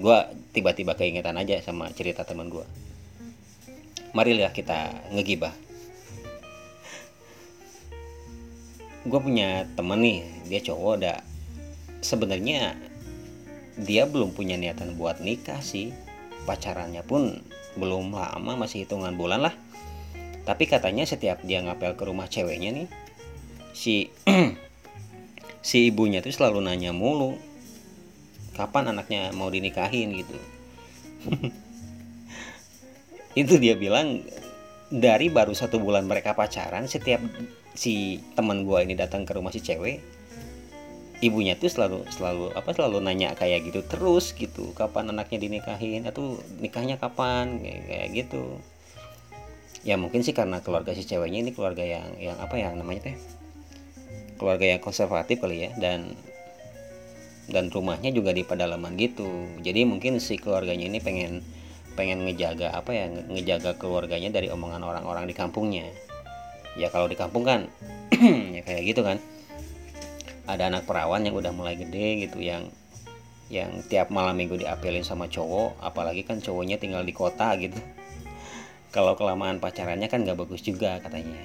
Gua 0.00 0.32
tiba-tiba 0.56 0.96
keingetan 0.96 1.36
aja 1.36 1.60
sama 1.60 1.92
cerita 1.92 2.24
teman 2.24 2.48
gua. 2.48 2.64
Marilah 4.16 4.48
kita 4.50 4.96
ngegibah. 5.12 5.52
Gue 9.04 9.20
punya 9.20 9.68
temen 9.76 10.00
nih 10.00 10.18
dia 10.48 10.60
cowok 10.64 10.92
udah 10.96 11.18
sebenarnya 12.04 12.76
dia 13.80 14.04
belum 14.04 14.36
punya 14.36 14.60
niatan 14.60 14.94
buat 15.00 15.24
nikah 15.24 15.64
sih. 15.64 15.90
Pacarannya 16.44 17.00
pun 17.02 17.40
belum 17.80 18.12
lama 18.12 18.52
masih 18.54 18.84
hitungan 18.84 19.16
bulan 19.16 19.48
lah. 19.48 19.54
Tapi 20.44 20.68
katanya 20.68 21.08
setiap 21.08 21.40
dia 21.40 21.64
ngapel 21.64 21.96
ke 21.96 22.04
rumah 22.04 22.28
ceweknya 22.28 22.84
nih 22.84 22.88
si 23.74 24.12
si 25.68 25.88
ibunya 25.90 26.20
tuh 26.20 26.30
selalu 26.30 26.62
nanya 26.62 26.92
mulu 26.94 27.34
kapan 28.54 28.94
anaknya 28.94 29.34
mau 29.34 29.50
dinikahin? 29.50 30.14
gitu. 30.14 30.36
Itu 33.40 33.58
dia 33.58 33.74
bilang 33.74 34.22
dari 34.94 35.26
baru 35.26 35.50
satu 35.56 35.82
bulan 35.82 36.06
mereka 36.06 36.38
pacaran 36.38 36.86
setiap 36.86 37.18
si 37.74 38.22
teman 38.38 38.62
gua 38.62 38.86
ini 38.86 38.94
datang 38.94 39.26
ke 39.26 39.34
rumah 39.34 39.50
si 39.50 39.58
cewek 39.58 39.98
ibunya 41.24 41.56
tuh 41.56 41.72
selalu 41.72 42.04
selalu 42.12 42.52
apa 42.52 42.76
selalu 42.76 43.00
nanya 43.00 43.32
kayak 43.32 43.64
gitu 43.64 43.80
terus 43.88 44.36
gitu 44.36 44.76
kapan 44.76 45.08
anaknya 45.08 45.40
dinikahin 45.40 46.04
atau 46.04 46.36
nikahnya 46.60 47.00
kapan 47.00 47.64
kayak, 47.64 48.12
gitu. 48.12 48.60
Ya 49.84 49.96
mungkin 49.96 50.20
sih 50.20 50.36
karena 50.36 50.60
keluarga 50.60 50.92
si 50.92 51.08
ceweknya 51.08 51.40
ini 51.44 51.50
keluarga 51.56 51.80
yang 51.80 52.12
yang 52.20 52.36
apa 52.36 52.60
yang 52.60 52.76
namanya 52.76 53.08
teh? 53.08 53.16
Keluarga 54.36 54.76
yang 54.76 54.80
konservatif 54.84 55.40
kali 55.40 55.68
ya 55.68 55.70
dan 55.80 56.12
dan 57.48 57.68
rumahnya 57.72 58.12
juga 58.12 58.36
di 58.36 58.44
pedalaman 58.44 58.96
gitu. 59.00 59.28
Jadi 59.64 59.84
mungkin 59.88 60.20
si 60.20 60.36
keluarganya 60.36 60.88
ini 60.88 61.00
pengen 61.00 61.40
pengen 61.96 62.24
ngejaga 62.28 62.72
apa 62.76 62.90
ya 62.92 63.06
ngejaga 63.08 63.80
keluarganya 63.80 64.28
dari 64.28 64.52
omongan 64.52 64.84
orang-orang 64.84 65.24
di 65.24 65.34
kampungnya. 65.36 65.88
Ya 66.76 66.92
kalau 66.92 67.08
di 67.08 67.16
kampung 67.16 67.48
kan 67.48 67.68
ya 68.56 68.60
kayak 68.64 68.82
gitu 68.88 69.04
kan 69.04 69.20
ada 70.44 70.68
anak 70.68 70.84
perawan 70.84 71.24
yang 71.24 71.36
udah 71.36 71.52
mulai 71.56 71.76
gede 71.76 72.28
gitu 72.28 72.44
yang 72.44 72.68
yang 73.52 73.84
tiap 73.88 74.08
malam 74.08 74.36
minggu 74.36 74.56
diapelin 74.60 75.04
sama 75.04 75.28
cowok 75.28 75.76
apalagi 75.84 76.24
kan 76.24 76.40
cowoknya 76.40 76.80
tinggal 76.80 77.04
di 77.04 77.12
kota 77.12 77.56
gitu. 77.60 77.76
Kalau 78.94 79.16
kelamaan 79.18 79.60
pacarannya 79.60 80.08
kan 80.08 80.24
nggak 80.24 80.38
bagus 80.38 80.64
juga 80.64 81.00
katanya. 81.00 81.36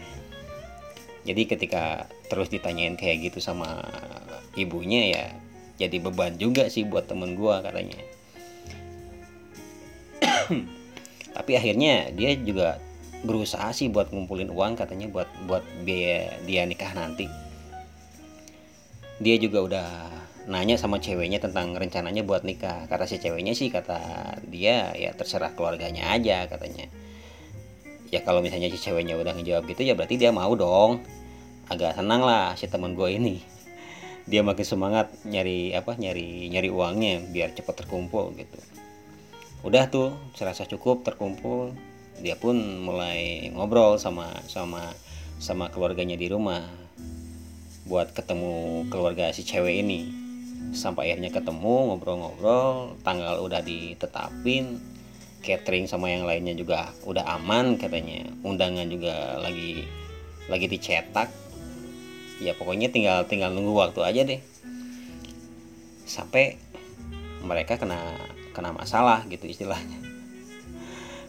Jadi 1.28 1.42
ketika 1.46 2.08
terus 2.32 2.48
ditanyain 2.48 2.96
kayak 2.96 3.30
gitu 3.30 3.44
sama 3.44 3.84
ibunya 4.56 5.12
ya 5.12 5.26
jadi 5.80 5.96
beban 6.04 6.36
juga 6.36 6.68
sih 6.68 6.84
buat 6.84 7.08
temen 7.08 7.40
gua 7.40 7.64
katanya. 7.64 8.00
Tapi 11.40 11.52
akhirnya 11.56 12.12
dia 12.12 12.36
juga 12.36 12.80
berusaha 13.24 13.72
sih 13.76 13.92
buat 13.92 14.12
ngumpulin 14.12 14.52
uang 14.52 14.80
katanya 14.80 15.12
buat 15.12 15.28
buat 15.48 15.64
biaya 15.84 16.40
dia 16.48 16.64
nikah 16.64 16.96
nanti 16.96 17.28
dia 19.20 19.36
juga 19.36 19.60
udah 19.68 19.90
nanya 20.50 20.80
sama 20.82 20.98
ceweknya 20.98 21.38
tentang 21.38 21.76
rencananya 21.76 22.26
buat 22.26 22.42
nikah. 22.42 22.90
Kata 22.90 23.06
si 23.06 23.22
ceweknya 23.22 23.54
sih 23.54 23.70
kata 23.70 24.00
dia 24.50 24.96
ya 24.98 25.14
terserah 25.14 25.54
keluarganya 25.54 26.10
aja 26.10 26.48
katanya. 26.50 26.90
Ya 28.10 28.26
kalau 28.26 28.42
misalnya 28.42 28.74
si 28.74 28.82
ceweknya 28.82 29.20
udah 29.20 29.38
ngejawab 29.38 29.70
gitu 29.70 29.86
ya 29.86 29.94
berarti 29.94 30.18
dia 30.18 30.34
mau 30.34 30.56
dong. 30.58 31.06
Agak 31.70 32.00
senang 32.02 32.26
lah 32.26 32.58
si 32.58 32.66
teman 32.66 32.98
gue 32.98 33.14
ini. 33.14 33.46
Dia 34.26 34.42
makin 34.42 34.66
semangat 34.66 35.14
nyari 35.28 35.78
apa 35.78 35.94
nyari 35.94 36.50
nyari 36.50 36.70
uangnya 36.74 37.30
biar 37.30 37.54
cepat 37.54 37.86
terkumpul 37.86 38.34
gitu. 38.34 38.58
Udah 39.62 39.86
tuh 39.92 40.18
serasa 40.34 40.66
cukup 40.66 41.06
terkumpul. 41.06 41.78
Dia 42.20 42.34
pun 42.40 42.58
mulai 42.82 43.52
ngobrol 43.54 44.02
sama 44.02 44.34
sama 44.50 44.96
sama 45.38 45.70
keluarganya 45.70 46.18
di 46.18 46.26
rumah 46.26 46.89
buat 47.90 48.14
ketemu 48.14 48.86
keluarga 48.94 49.34
si 49.34 49.42
cewek 49.42 49.82
ini. 49.82 50.14
Sampai 50.70 51.10
akhirnya 51.10 51.34
ketemu 51.34 51.90
ngobrol-ngobrol 51.90 53.02
tanggal 53.02 53.42
udah 53.42 53.66
ditetapin 53.66 54.78
catering 55.42 55.90
sama 55.90 56.14
yang 56.14 56.30
lainnya 56.30 56.54
juga 56.54 56.94
udah 57.10 57.26
aman 57.42 57.82
katanya. 57.82 58.30
Undangan 58.46 58.86
juga 58.86 59.42
lagi 59.42 59.90
lagi 60.46 60.70
dicetak. 60.70 61.34
Ya 62.40 62.54
pokoknya 62.54 62.94
tinggal 62.94 63.26
tinggal 63.26 63.50
nunggu 63.50 63.74
waktu 63.74 64.00
aja 64.06 64.22
deh. 64.22 64.42
Sampai 66.06 66.62
mereka 67.42 67.82
kena 67.82 67.98
kena 68.54 68.70
masalah 68.70 69.26
gitu 69.26 69.50
istilahnya. 69.50 69.98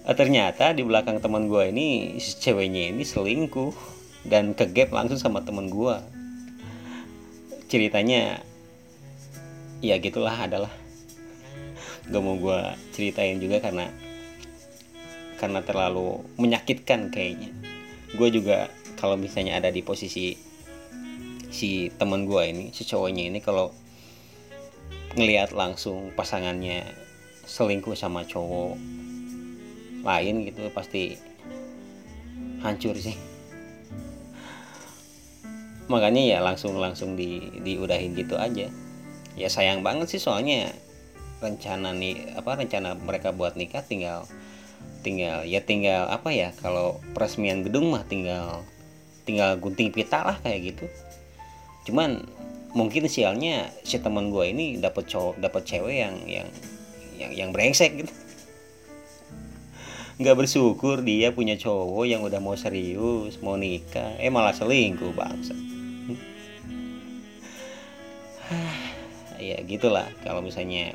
Ternyata 0.04 0.76
di 0.76 0.84
belakang 0.84 1.24
teman 1.24 1.48
gue 1.48 1.72
ini 1.72 2.18
si 2.20 2.36
ceweknya 2.36 2.92
ini 2.92 3.06
selingkuh 3.06 3.72
dan 4.28 4.52
kegap 4.52 4.92
langsung 4.92 5.16
sama 5.16 5.40
teman 5.40 5.72
gue 5.72 6.19
ceritanya 7.70 8.42
ya 9.78 9.96
gitulah 10.02 10.34
adalah. 10.34 10.72
Gak 12.10 12.22
mau 12.26 12.34
gue 12.34 12.60
ceritain 12.90 13.38
juga 13.38 13.62
karena 13.62 13.86
karena 15.38 15.62
terlalu 15.62 16.20
menyakitkan 16.36 17.14
kayaknya. 17.14 17.54
Gue 18.18 18.34
juga 18.34 18.66
kalau 18.98 19.14
misalnya 19.14 19.62
ada 19.62 19.70
di 19.70 19.86
posisi 19.86 20.34
si 21.50 21.90
teman 21.98 22.26
gue 22.26 22.42
ini 22.46 22.64
si 22.70 22.86
cowoknya 22.86 23.30
ini 23.30 23.38
kalau 23.42 23.74
ngelihat 25.18 25.50
langsung 25.50 26.14
pasangannya 26.14 26.86
selingkuh 27.42 27.98
sama 27.98 28.22
cowok 28.22 28.78
lain 30.06 30.46
gitu 30.46 30.70
pasti 30.70 31.18
hancur 32.62 32.94
sih 32.94 33.29
makanya 35.90 36.22
ya 36.22 36.38
langsung 36.38 36.78
langsung 36.78 37.18
di 37.18 37.42
diudahin 37.66 38.14
gitu 38.14 38.38
aja. 38.38 38.70
Ya 39.34 39.48
sayang 39.50 39.82
banget 39.82 40.14
sih 40.14 40.22
soalnya 40.22 40.70
rencana 41.42 41.90
nih 41.90 42.38
apa 42.38 42.62
rencana 42.62 42.94
mereka 42.94 43.34
buat 43.34 43.58
nikah 43.58 43.82
tinggal 43.82 44.28
tinggal 45.00 45.42
ya 45.48 45.64
tinggal 45.64 46.06
apa 46.06 46.30
ya 46.30 46.54
kalau 46.60 47.00
peresmian 47.16 47.64
gedung 47.66 47.90
mah 47.90 48.04
tinggal 48.06 48.62
tinggal 49.26 49.58
gunting 49.58 49.90
pita 49.90 50.22
lah 50.22 50.36
kayak 50.46 50.76
gitu. 50.76 50.86
Cuman 51.90 52.22
mungkin 52.70 53.10
sialnya 53.10 53.74
si 53.82 53.98
teman 53.98 54.30
gue 54.30 54.46
ini 54.46 54.78
dapat 54.78 55.10
cowok 55.10 55.42
dapat 55.42 55.62
cewek 55.66 55.96
yang 56.06 56.16
yang 56.30 56.48
yang 57.18 57.32
yang 57.34 57.50
brengsek 57.50 58.06
gitu. 58.06 58.14
Nggak 60.20 60.36
bersyukur 60.44 61.00
dia 61.00 61.32
punya 61.32 61.56
cowok 61.56 62.04
yang 62.04 62.20
udah 62.22 62.38
mau 62.38 62.54
serius 62.54 63.40
mau 63.42 63.56
nikah. 63.56 64.20
Eh 64.20 64.28
malah 64.28 64.52
selingkuh 64.52 65.16
bangsa 65.16 65.79
ya 69.40 69.56
gitulah. 69.64 70.06
Kalau 70.22 70.44
misalnya 70.44 70.92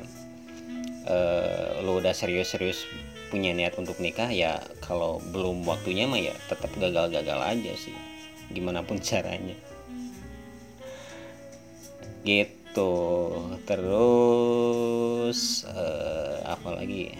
uh, 1.10 1.82
lu 1.82 1.98
udah 1.98 2.14
serius-serius 2.14 2.86
punya 3.26 3.50
niat 3.50 3.74
untuk 3.74 3.98
nikah 3.98 4.30
ya 4.30 4.62
kalau 4.78 5.18
belum 5.34 5.66
waktunya 5.66 6.06
mah 6.06 6.22
ya 6.22 6.34
tetap 6.46 6.70
gagal-gagal 6.78 7.40
aja 7.42 7.72
sih. 7.74 7.96
Gimana 8.54 8.86
pun 8.86 9.02
caranya. 9.06 9.58
Gitu. 12.22 12.92
Terus 13.66 15.66
uh, 15.66 16.38
apa 16.46 16.78
lagi? 16.78 17.10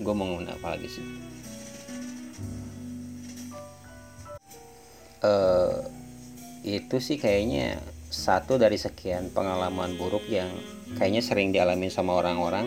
Gue 0.00 0.14
mau 0.16 0.26
ngomong 0.26 0.50
apa 0.50 0.74
lagi 0.74 0.88
sih? 0.88 1.06
Uh, 5.20 5.84
itu 6.64 6.96
sih 6.96 7.20
kayaknya 7.20 7.76
satu 8.10 8.58
dari 8.58 8.74
sekian 8.74 9.30
pengalaman 9.30 9.94
buruk 9.94 10.26
yang 10.26 10.50
kayaknya 10.98 11.22
sering 11.22 11.54
dialami 11.54 11.86
sama 11.86 12.18
orang-orang 12.18 12.66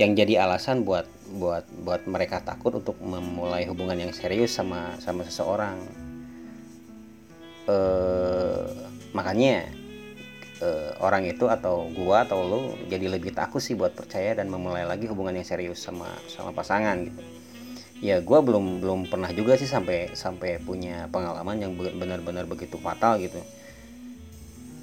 yang 0.00 0.16
jadi 0.16 0.48
alasan 0.48 0.88
buat 0.88 1.04
buat 1.36 1.68
buat 1.84 2.08
mereka 2.08 2.40
takut 2.40 2.72
untuk 2.72 2.96
memulai 3.04 3.68
hubungan 3.68 4.08
yang 4.08 4.12
serius 4.16 4.56
sama 4.56 4.96
sama 4.96 5.28
seseorang. 5.28 5.76
Eh, 7.68 8.64
makanya 9.12 9.68
eh, 10.64 10.90
orang 11.04 11.28
itu 11.28 11.44
atau 11.52 11.92
gua 11.92 12.24
atau 12.24 12.40
lu 12.48 12.62
jadi 12.88 13.12
lebih 13.12 13.36
takut 13.36 13.60
sih 13.60 13.76
buat 13.76 13.92
percaya 13.92 14.32
dan 14.32 14.48
memulai 14.48 14.88
lagi 14.88 15.04
hubungan 15.04 15.36
yang 15.36 15.44
serius 15.44 15.84
sama 15.84 16.08
sama 16.32 16.56
pasangan 16.56 16.96
gitu. 17.04 17.20
Ya 18.00 18.24
gua 18.24 18.40
belum 18.40 18.80
belum 18.80 19.12
pernah 19.12 19.28
juga 19.36 19.60
sih 19.60 19.68
sampai 19.68 20.16
sampai 20.16 20.64
punya 20.64 21.12
pengalaman 21.12 21.60
yang 21.60 21.76
benar-benar 21.76 22.48
begitu 22.48 22.80
fatal 22.80 23.20
gitu 23.20 23.44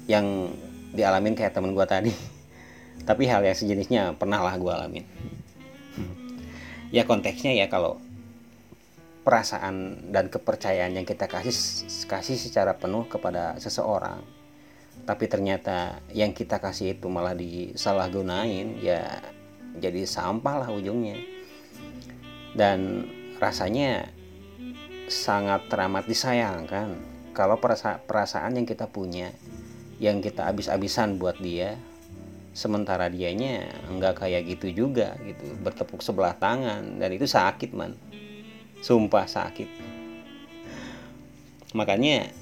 yang 0.06 0.54
dialamin 0.94 1.34
kayak 1.34 1.54
temen 1.54 1.74
gue 1.74 1.86
tadi. 1.86 2.12
Tapi 3.08 3.22
hal 3.28 3.44
yang 3.44 3.54
sejenisnya 3.54 4.02
pernah 4.18 4.42
lah 4.42 4.54
gue 4.58 4.72
alamin. 4.72 5.04
Ya 6.94 7.02
konteksnya 7.02 7.52
ya 7.54 7.66
kalau 7.66 7.98
perasaan 9.26 10.06
dan 10.14 10.30
kepercayaan 10.30 10.94
yang 10.94 11.02
kita 11.02 11.26
kasih 11.26 11.50
kasih 12.06 12.38
secara 12.38 12.78
penuh 12.78 13.10
kepada 13.10 13.58
seseorang 13.58 14.22
tapi 15.06 15.28
ternyata 15.28 16.02
yang 16.10 16.32
kita 16.32 16.58
kasih 16.58 16.96
itu 16.96 17.06
malah 17.06 17.36
disalahgunain 17.36 18.80
ya 18.80 19.20
jadi 19.76 20.08
sampah 20.08 20.64
lah 20.64 20.70
ujungnya. 20.72 21.20
Dan 22.56 23.04
rasanya 23.36 24.08
sangat 25.06 25.68
teramat 25.68 26.08
disayangkan 26.08 26.96
kalau 27.36 27.60
perasa 27.60 28.00
perasaan 28.00 28.56
yang 28.56 28.64
kita 28.64 28.88
punya 28.88 29.30
yang 29.96 30.20
kita 30.20 30.44
habis-habisan 30.52 31.16
buat 31.16 31.40
dia 31.40 31.80
sementara 32.56 33.12
dianya 33.12 33.68
nggak 33.92 34.24
kayak 34.24 34.48
gitu 34.48 34.72
juga 34.86 35.16
gitu. 35.24 35.44
Bertepuk 35.60 36.00
sebelah 36.00 36.36
tangan 36.36 36.96
dan 36.96 37.10
itu 37.12 37.28
sakit 37.28 37.76
man. 37.76 37.92
Sumpah 38.80 39.28
sakit. 39.28 39.68
Makanya 41.76 42.32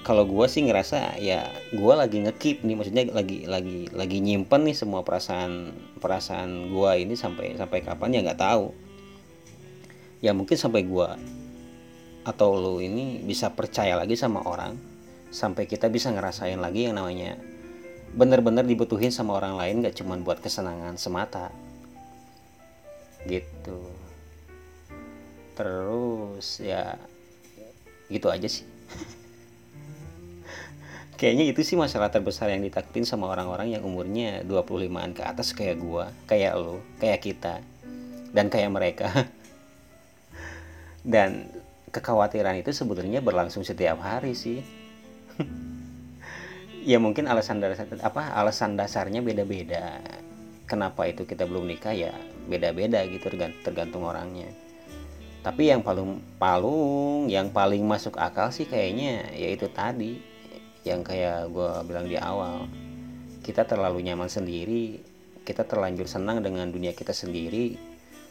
kalau 0.00 0.24
gue 0.24 0.46
sih 0.48 0.64
ngerasa 0.64 1.20
ya 1.20 1.50
gue 1.74 1.94
lagi 1.96 2.22
ngekip 2.24 2.62
nih 2.62 2.76
maksudnya 2.78 3.04
lagi 3.10 3.44
lagi 3.44 3.90
lagi 3.90 4.18
nyimpen 4.22 4.64
nih 4.70 4.76
semua 4.76 5.02
perasaan 5.02 5.74
perasaan 5.98 6.70
gue 6.70 6.90
ini 7.02 7.18
sampai 7.18 7.60
sampai 7.60 7.84
kapan 7.84 8.16
ya 8.16 8.20
nggak 8.24 8.40
tahu. 8.40 8.72
Ya 10.24 10.32
mungkin 10.32 10.56
sampai 10.56 10.88
gue 10.88 11.08
atau 12.24 12.56
lo 12.56 12.80
ini 12.80 13.20
bisa 13.22 13.52
percaya 13.52 13.94
lagi 14.00 14.16
sama 14.16 14.42
orang 14.42 14.95
sampai 15.30 15.66
kita 15.66 15.90
bisa 15.90 16.10
ngerasain 16.14 16.58
lagi 16.58 16.86
yang 16.86 16.96
namanya 16.96 17.36
bener-bener 18.16 18.64
dibutuhin 18.64 19.12
sama 19.12 19.36
orang 19.36 19.60
lain 19.60 19.84
gak 19.84 20.00
cuman 20.00 20.24
buat 20.24 20.40
kesenangan 20.40 20.96
semata. 20.96 21.52
Gitu. 23.28 23.80
Terus 25.52 26.62
ya 26.62 26.96
gitu 28.08 28.30
aja 28.30 28.46
sih. 28.46 28.64
Kayaknya 31.20 31.44
itu 31.48 31.60
sih 31.64 31.76
masalah 31.80 32.12
terbesar 32.12 32.52
yang 32.52 32.64
ditakutin 32.64 33.08
sama 33.08 33.32
orang-orang 33.32 33.72
yang 33.72 33.82
umurnya 33.82 34.44
25an 34.44 35.16
ke 35.16 35.24
atas 35.24 35.56
kayak 35.56 35.80
gua 35.80 36.12
kayak 36.28 36.52
lo 36.60 36.84
kayak 37.00 37.24
kita 37.24 37.64
dan 38.32 38.52
kayak 38.52 38.72
mereka. 38.72 39.08
Dan 41.06 41.46
kekhawatiran 41.94 42.58
itu 42.58 42.74
sebetulnya 42.74 43.22
berlangsung 43.22 43.62
setiap 43.62 44.02
hari 44.02 44.34
sih 44.34 44.58
ya 46.90 46.98
mungkin 47.02 47.26
alasan 47.30 47.62
dasar 47.62 47.86
apa 48.02 48.32
alasan 48.36 48.74
dasarnya 48.78 49.20
beda-beda. 49.20 50.00
Kenapa 50.66 51.06
itu 51.06 51.22
kita 51.22 51.46
belum 51.46 51.70
nikah 51.70 51.94
ya 51.94 52.10
beda-beda 52.50 53.06
gitu 53.06 53.30
tergantung 53.62 54.02
orangnya. 54.02 54.50
Tapi 55.46 55.70
yang 55.70 55.86
paling 55.86 56.18
palung 56.42 57.30
yang 57.30 57.54
paling 57.54 57.86
masuk 57.86 58.18
akal 58.18 58.50
sih 58.50 58.66
kayaknya 58.66 59.30
yaitu 59.30 59.70
tadi 59.70 60.18
yang 60.82 61.06
kayak 61.06 61.50
gue 61.50 61.70
bilang 61.86 62.10
di 62.10 62.18
awal. 62.18 62.66
Kita 63.46 63.62
terlalu 63.62 64.02
nyaman 64.02 64.26
sendiri 64.26 65.14
kita 65.46 65.62
terlanjur 65.62 66.10
senang 66.10 66.42
dengan 66.42 66.66
dunia 66.66 66.90
kita 66.90 67.14
sendiri 67.14 67.78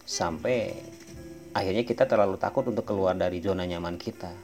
sampai 0.03 0.75
akhirnya 1.55 1.87
kita 1.87 2.03
terlalu 2.03 2.35
takut 2.35 2.67
untuk 2.67 2.83
keluar 2.83 3.15
dari 3.15 3.39
zona 3.39 3.63
nyaman 3.63 3.95
kita 3.95 4.35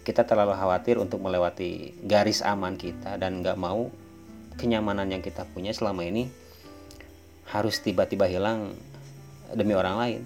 kita 0.00 0.24
terlalu 0.24 0.56
khawatir 0.56 0.96
untuk 0.96 1.20
melewati 1.20 1.92
garis 2.08 2.40
aman 2.40 2.80
kita 2.80 3.20
dan 3.20 3.44
nggak 3.44 3.60
mau 3.60 3.92
kenyamanan 4.56 5.08
yang 5.12 5.20
kita 5.20 5.44
punya 5.52 5.72
selama 5.72 6.04
ini 6.04 6.28
harus 7.50 7.82
tiba-tiba 7.82 8.24
hilang 8.30 8.72
demi 9.52 9.74
orang 9.76 9.96
lain. 9.98 10.22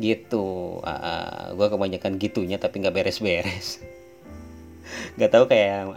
Gitu. 0.00 0.80
Uh, 0.80 0.88
uh, 0.88 1.40
gue 1.54 1.66
kebanyakan 1.70 2.16
gitunya 2.20 2.56
tapi 2.56 2.80
nggak 2.80 2.94
beres-beres. 2.96 3.80
Nggak 5.14 5.30
tahu 5.30 5.44
kayak 5.46 5.94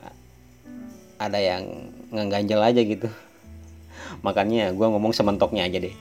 ada 1.18 1.40
yang 1.42 1.90
ngeganjel 2.14 2.62
aja 2.62 2.82
gitu. 2.84 3.10
Makanya 4.22 4.70
gue 4.76 4.88
ngomong 4.88 5.16
sementoknya 5.16 5.66
aja 5.66 5.82
deh. 5.82 5.96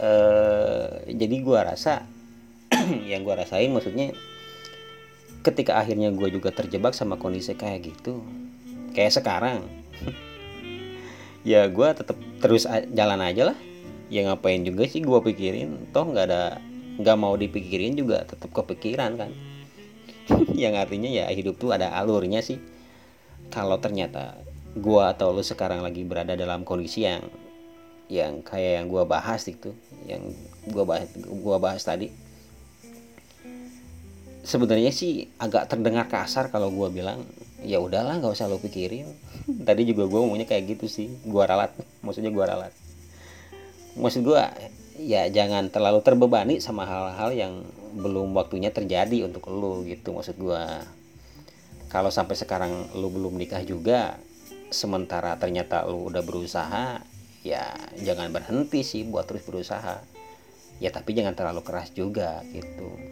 Uh, 0.00 0.88
jadi 1.12 1.36
gue 1.44 1.60
rasa 1.60 2.08
yang 3.10 3.26
gue 3.26 3.34
rasain 3.34 3.70
maksudnya 3.70 4.12
ketika 5.40 5.80
akhirnya 5.80 6.12
gue 6.12 6.28
juga 6.28 6.52
terjebak 6.52 6.92
sama 6.92 7.16
kondisi 7.16 7.56
kayak 7.56 7.88
gitu 7.88 8.20
kayak 8.92 9.14
sekarang 9.14 9.64
ya 11.50 11.66
gue 11.68 11.88
tetap 11.96 12.16
terus 12.40 12.68
jalan 12.92 13.20
aja 13.20 13.52
lah. 13.52 13.58
Ya 14.10 14.26
ngapain 14.26 14.66
juga 14.66 14.90
sih 14.90 15.06
gue 15.06 15.20
pikirin? 15.22 15.94
Toh 15.94 16.02
nggak 16.10 16.26
ada 16.26 16.58
nggak 16.98 17.16
mau 17.16 17.38
dipikirin 17.38 17.94
juga 17.94 18.26
tetap 18.26 18.50
kepikiran 18.50 19.14
kan. 19.16 19.30
Yang 20.62 20.74
artinya 20.86 21.10
ya 21.10 21.24
hidup 21.30 21.56
tuh 21.62 21.70
ada 21.70 21.94
alurnya 21.94 22.42
sih. 22.42 22.58
Kalau 23.54 23.78
ternyata 23.78 24.34
gue 24.74 25.02
atau 25.02 25.34
lo 25.34 25.42
sekarang 25.42 25.82
lagi 25.82 26.06
berada 26.06 26.38
dalam 26.38 26.62
kondisi 26.62 27.02
yang 27.02 27.26
yang 28.06 28.42
kayak 28.42 28.82
yang 28.82 28.86
gue 28.86 29.02
bahas 29.02 29.42
itu 29.50 29.74
yang 30.06 30.22
gue 30.66 30.84
bahas 30.86 31.10
gua 31.42 31.58
bahas 31.58 31.82
tadi 31.82 32.10
sebenarnya 34.40 34.92
sih 34.92 35.28
agak 35.36 35.68
terdengar 35.68 36.08
kasar 36.08 36.48
kalau 36.48 36.72
gue 36.72 36.88
bilang 36.92 37.24
ya 37.60 37.76
udahlah 37.76 38.16
nggak 38.20 38.32
usah 38.32 38.48
lo 38.48 38.60
pikirin. 38.60 39.08
Tadi 39.68 39.82
juga 39.84 40.08
gue 40.08 40.18
ngomongnya 40.20 40.48
kayak 40.48 40.76
gitu 40.76 40.86
sih 40.88 41.08
gue 41.24 41.42
ralat 41.44 41.72
maksudnya 42.04 42.32
gue 42.32 42.44
ralat. 42.44 42.72
Maksud 43.98 44.22
gue 44.24 44.42
ya 45.00 45.28
jangan 45.32 45.72
terlalu 45.72 46.00
terbebani 46.04 46.60
sama 46.60 46.84
hal-hal 46.84 47.30
yang 47.32 47.52
belum 47.96 48.36
waktunya 48.36 48.70
terjadi 48.70 49.26
untuk 49.26 49.50
lo 49.50 49.82
gitu 49.82 50.14
maksud 50.14 50.38
gue 50.38 50.62
kalau 51.90 52.12
sampai 52.12 52.38
sekarang 52.38 52.92
lo 52.94 53.10
belum 53.10 53.34
nikah 53.34 53.66
juga 53.66 54.20
sementara 54.70 55.34
ternyata 55.40 55.82
lo 55.88 56.06
udah 56.06 56.22
berusaha 56.22 57.02
ya 57.40 57.64
jangan 57.98 58.30
berhenti 58.30 58.84
sih 58.84 59.02
buat 59.08 59.26
terus 59.26 59.44
berusaha. 59.44 60.04
Ya 60.80 60.88
tapi 60.88 61.12
jangan 61.12 61.36
terlalu 61.36 61.60
keras 61.60 61.92
juga 61.92 62.40
gitu 62.56 63.09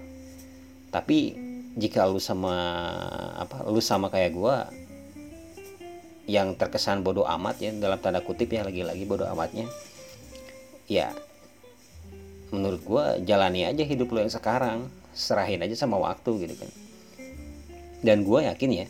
tapi 0.88 1.36
jika 1.78 2.08
lu 2.08 2.18
sama 2.18 2.54
apa 3.38 3.64
lu 3.68 3.78
sama 3.78 4.10
kayak 4.10 4.34
gua 4.34 4.68
yang 6.28 6.56
terkesan 6.58 7.00
bodoh 7.00 7.24
amat 7.24 7.56
ya 7.62 7.70
dalam 7.72 7.96
tanda 8.00 8.20
kutip 8.20 8.52
ya 8.52 8.66
lagi-lagi 8.66 9.08
bodoh 9.08 9.28
amatnya 9.28 9.64
ya 10.88 11.12
menurut 12.48 12.80
gue 12.80 13.04
jalani 13.28 13.68
aja 13.68 13.84
hidup 13.84 14.08
lo 14.12 14.24
yang 14.24 14.32
sekarang. 14.32 14.88
Serahin 15.12 15.58
aja 15.64 15.74
sama 15.74 15.98
waktu 15.98 16.46
gitu 16.46 16.54
kan. 16.54 16.70
Dan 18.00 18.22
gue 18.22 18.46
yakin 18.46 18.70
ya 18.70 18.86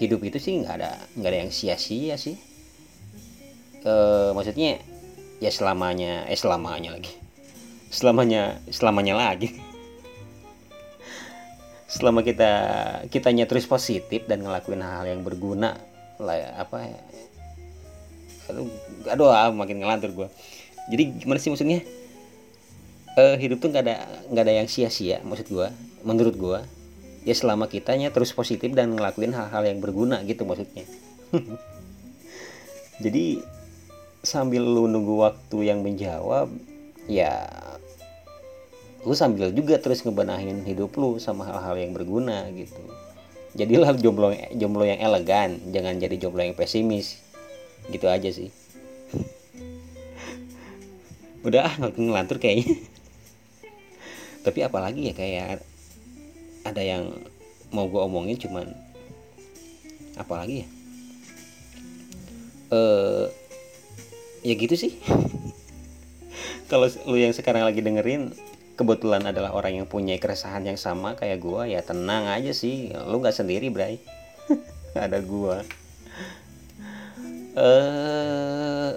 hidup 0.00 0.24
itu 0.24 0.40
sih 0.40 0.58
nggak 0.64 0.74
ada 0.80 0.98
nggak 1.14 1.30
ada 1.30 1.38
yang 1.46 1.52
sia-sia 1.52 2.16
sih. 2.16 2.40
E, 3.84 3.94
maksudnya 4.32 4.80
ya 5.38 5.50
selamanya 5.52 6.24
eh 6.26 6.38
selamanya 6.38 6.96
lagi. 6.96 7.12
Selamanya 7.92 8.58
selamanya 8.72 9.14
lagi 9.20 9.52
selama 11.92 12.24
kita 12.24 12.50
kitanya 13.12 13.44
terus 13.44 13.68
positif 13.68 14.24
dan 14.24 14.40
ngelakuin 14.40 14.80
hal, 14.80 15.04
-hal 15.04 15.12
yang 15.12 15.20
berguna 15.20 15.76
lah 16.16 16.56
apa 16.56 16.88
ya? 16.88 17.00
Aduh, 18.48 18.66
aduh 19.06 19.28
ah, 19.28 19.52
makin 19.52 19.84
ngelantur 19.84 20.10
gue 20.16 20.28
jadi 20.90 21.14
gimana 21.22 21.38
sih 21.38 21.52
maksudnya? 21.52 21.84
Uh, 23.12 23.36
hidup 23.36 23.60
tuh 23.60 23.68
nggak 23.68 23.84
ada 23.84 24.08
nggak 24.32 24.44
ada 24.48 24.54
yang 24.64 24.68
sia-sia 24.72 25.20
maksud 25.20 25.52
gue 25.52 25.68
menurut 26.00 26.32
gue 26.32 26.58
ya 27.28 27.34
selama 27.36 27.68
kitanya 27.68 28.08
terus 28.08 28.32
positif 28.32 28.72
dan 28.72 28.96
ngelakuin 28.96 29.36
hal-hal 29.36 29.62
yang 29.68 29.78
berguna 29.78 30.24
gitu 30.24 30.48
maksudnya. 30.48 30.88
Jadi 33.04 33.44
sambil 34.24 34.64
lu 34.64 34.88
nunggu 34.88 35.18
waktu 35.22 35.70
yang 35.70 35.84
menjawab 35.84 36.50
ya 37.06 37.46
lu 39.02 39.18
sambil 39.18 39.50
juga 39.50 39.82
terus 39.82 40.06
ngebenahin 40.06 40.62
hidup 40.62 40.94
lu 40.94 41.18
sama 41.18 41.42
hal-hal 41.42 41.74
yang 41.74 41.90
berguna 41.90 42.46
gitu. 42.54 42.78
Jadilah 43.58 43.90
jomblo 43.98 44.30
jomblo 44.54 44.86
yang 44.86 45.02
elegan 45.02 45.58
jangan 45.74 45.98
jadi 45.98 46.16
jomblo 46.22 46.46
yang 46.46 46.54
pesimis. 46.54 47.18
Gitu 47.90 48.06
aja 48.06 48.30
sih. 48.30 48.54
Udah 51.46 51.66
ah 51.66 51.74
ngelantur 51.98 52.38
kayaknya. 52.38 52.78
Tapi 54.46 54.58
apalagi 54.62 55.10
ya 55.10 55.14
kayak 55.18 55.66
ada 56.62 56.82
yang 56.82 57.10
mau 57.74 57.90
gue 57.90 57.98
omongin 57.98 58.38
cuman 58.38 58.70
apalagi 60.14 60.62
ya? 60.62 60.68
Eh 62.70 63.26
ya 64.46 64.54
gitu 64.54 64.78
sih. 64.78 64.94
Kalau 66.70 66.86
lu 67.10 67.18
yang 67.18 67.34
sekarang 67.34 67.66
lagi 67.66 67.82
dengerin 67.82 68.51
kebetulan 68.82 69.22
adalah 69.22 69.54
orang 69.54 69.78
yang 69.78 69.86
punya 69.86 70.18
keresahan 70.18 70.66
yang 70.66 70.74
sama 70.74 71.14
kayak 71.14 71.38
gua 71.38 71.70
ya 71.70 71.78
tenang 71.86 72.26
aja 72.26 72.50
sih. 72.50 72.90
Lu 73.06 73.22
nggak 73.22 73.38
sendiri 73.38 73.70
bray. 73.70 74.02
Ada 74.98 75.22
gua. 75.22 75.62
Eh 77.54 77.62
uh, 77.62 78.90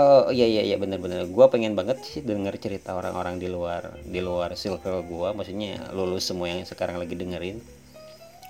oh 0.00 0.32
iya 0.32 0.48
iya 0.48 0.64
iya 0.64 0.76
bener-bener 0.80 1.28
gua 1.28 1.52
pengen 1.52 1.76
banget 1.76 2.00
sih 2.00 2.24
denger 2.24 2.56
cerita 2.56 2.96
orang-orang 2.96 3.36
di 3.36 3.52
luar 3.52 4.00
di 4.00 4.24
luar 4.24 4.56
circle 4.56 5.04
gua. 5.04 5.36
Maksudnya 5.36 5.92
lulus 5.92 6.24
semua 6.32 6.48
yang 6.48 6.64
sekarang 6.64 6.96
lagi 6.96 7.12
dengerin. 7.12 7.60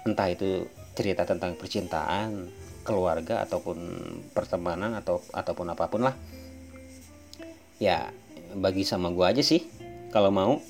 Entah 0.06 0.30
itu 0.30 0.70
cerita 0.94 1.26
tentang 1.26 1.58
percintaan 1.58 2.46
keluarga 2.86 3.42
ataupun 3.42 3.78
pertemanan 4.30 4.94
atau 4.94 5.18
ataupun 5.34 5.66
apa 5.74 5.90
pun 5.90 6.06
lah. 6.06 6.14
Ya 7.82 8.14
bagi 8.54 8.86
sama 8.86 9.10
gua 9.10 9.34
aja 9.34 9.42
sih 9.42 9.81
kalau 10.12 10.28
mau. 10.28 10.60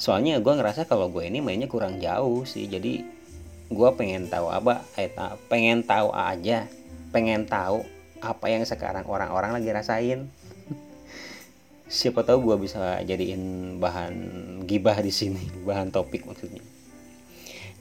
Soalnya 0.00 0.40
gue 0.40 0.54
ngerasa 0.54 0.88
kalau 0.88 1.12
gue 1.12 1.28
ini 1.28 1.44
mainnya 1.44 1.68
kurang 1.68 2.00
jauh 2.00 2.46
sih. 2.46 2.70
Jadi 2.70 3.04
gue 3.70 3.90
pengen 3.98 4.30
tahu 4.30 4.48
apa 4.48 4.86
eh 4.96 5.10
pengen 5.50 5.82
tahu 5.84 6.14
aja. 6.14 6.70
Pengen 7.10 7.44
tahu 7.44 7.84
apa 8.22 8.46
yang 8.48 8.62
sekarang 8.64 9.04
orang-orang 9.04 9.58
lagi 9.58 9.68
rasain. 9.74 10.30
Siapa 11.90 12.22
tahu 12.22 12.54
gue 12.54 12.56
bisa 12.64 13.02
jadiin 13.02 13.76
bahan 13.82 14.14
gibah 14.64 14.96
di 15.02 15.10
sini 15.10 15.42
bahan 15.68 15.90
topik 15.90 16.24
maksudnya. 16.24 16.62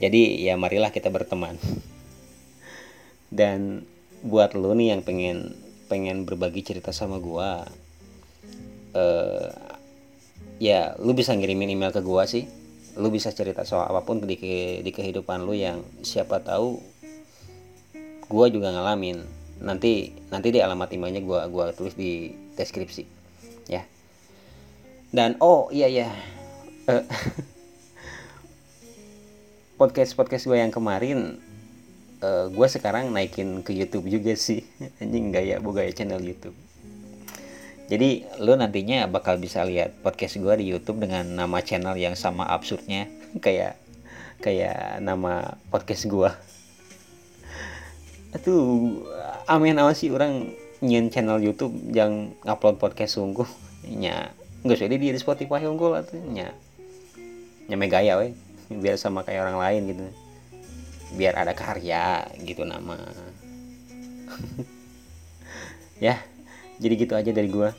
Jadi 0.01 0.43
ya 0.43 0.57
marilah 0.57 0.89
kita 0.89 1.13
berteman. 1.13 1.55
Dan 3.29 3.85
buat 4.25 4.57
lo 4.57 4.75
nih 4.75 4.97
yang 4.97 5.01
pengen 5.05 5.55
pengen 5.87 6.27
berbagi 6.27 6.61
cerita 6.61 6.91
sama 6.91 7.17
gue 7.17 7.49
eh, 8.93 9.68
ya 10.59 10.93
lu 10.99 11.15
bisa 11.15 11.31
ngirimin 11.33 11.73
email 11.73 11.95
ke 11.95 12.03
gua 12.03 12.27
sih. 12.27 12.45
Lu 12.99 13.07
bisa 13.07 13.31
cerita 13.31 13.63
soal 13.63 13.87
apa 13.87 14.03
pun 14.03 14.19
di, 14.21 14.35
di 14.83 14.91
kehidupan 14.91 15.47
lu 15.47 15.55
yang 15.55 15.81
siapa 16.03 16.43
tahu 16.43 16.83
gua 18.27 18.51
juga 18.51 18.75
ngalamin. 18.75 19.23
Nanti 19.63 20.13
nanti 20.29 20.51
di 20.51 20.59
alamat 20.59 20.91
emailnya 20.93 21.23
gua 21.23 21.47
gua 21.47 21.71
tulis 21.71 21.95
di 21.95 22.35
deskripsi 22.59 23.03
ya. 23.71 23.87
Dan 25.09 25.39
oh 25.39 25.71
iya 25.71 25.87
ya 26.03 26.11
uh, 26.91 27.03
podcast 29.79 30.13
podcast 30.13 30.43
gue 30.43 30.59
yang 30.59 30.75
kemarin 30.75 31.39
uh, 32.19 32.27
eh, 32.27 32.45
gue 32.51 32.67
sekarang 32.67 33.15
naikin 33.15 33.63
ke 33.63 33.71
YouTube 33.71 34.11
juga 34.11 34.35
sih. 34.35 34.67
Anjing 35.01 35.31
gaya 35.31 35.63
gaya 35.63 35.91
channel 35.95 36.19
YouTube 36.19 36.68
jadi 37.89 38.21
lu 38.37 38.53
nantinya 38.53 39.09
bakal 39.09 39.41
bisa 39.41 39.65
lihat 39.65 39.97
podcast 40.05 40.37
gue 40.37 40.53
di 40.61 40.69
YouTube 40.69 41.01
dengan 41.01 41.25
nama 41.25 41.57
channel 41.65 41.97
yang 41.97 42.13
sama 42.13 42.45
absurdnya. 42.45 43.09
Kayak 43.45 43.81
kayak 44.39 45.03
nama 45.03 45.57
podcast 45.73 46.05
gue. 46.05 46.31
Itu 48.31 48.55
amin 49.49 49.81
awas 49.81 49.99
sih 49.99 50.13
orang 50.13 50.53
nyen 50.79 51.11
channel 51.11 51.43
YouTube 51.43 51.75
yang 51.91 52.37
upload 52.47 52.79
podcast 52.79 53.19
sungguh 53.19 53.43
nya 53.89 54.31
nggak 54.63 54.79
usah 54.79 54.87
di 54.87 55.19
Spotify 55.19 55.67
unggul 55.67 55.91
atau 55.91 56.15
nya 56.23 56.55
nyame 57.67 57.91
gaya 57.91 58.15
we 58.15 58.31
biar 58.71 58.95
sama 58.95 59.27
kayak 59.27 59.49
orang 59.49 59.59
lain 59.59 59.81
gitu. 59.91 60.05
Biar 61.19 61.35
ada 61.35 61.57
karya 61.57 62.29
gitu 62.45 62.63
nama. 62.69 62.95
Ya 65.99 66.28
jadi 66.79 66.93
gitu 66.95 67.13
aja 67.13 67.31
dari 67.35 67.51
gua. 67.51 67.75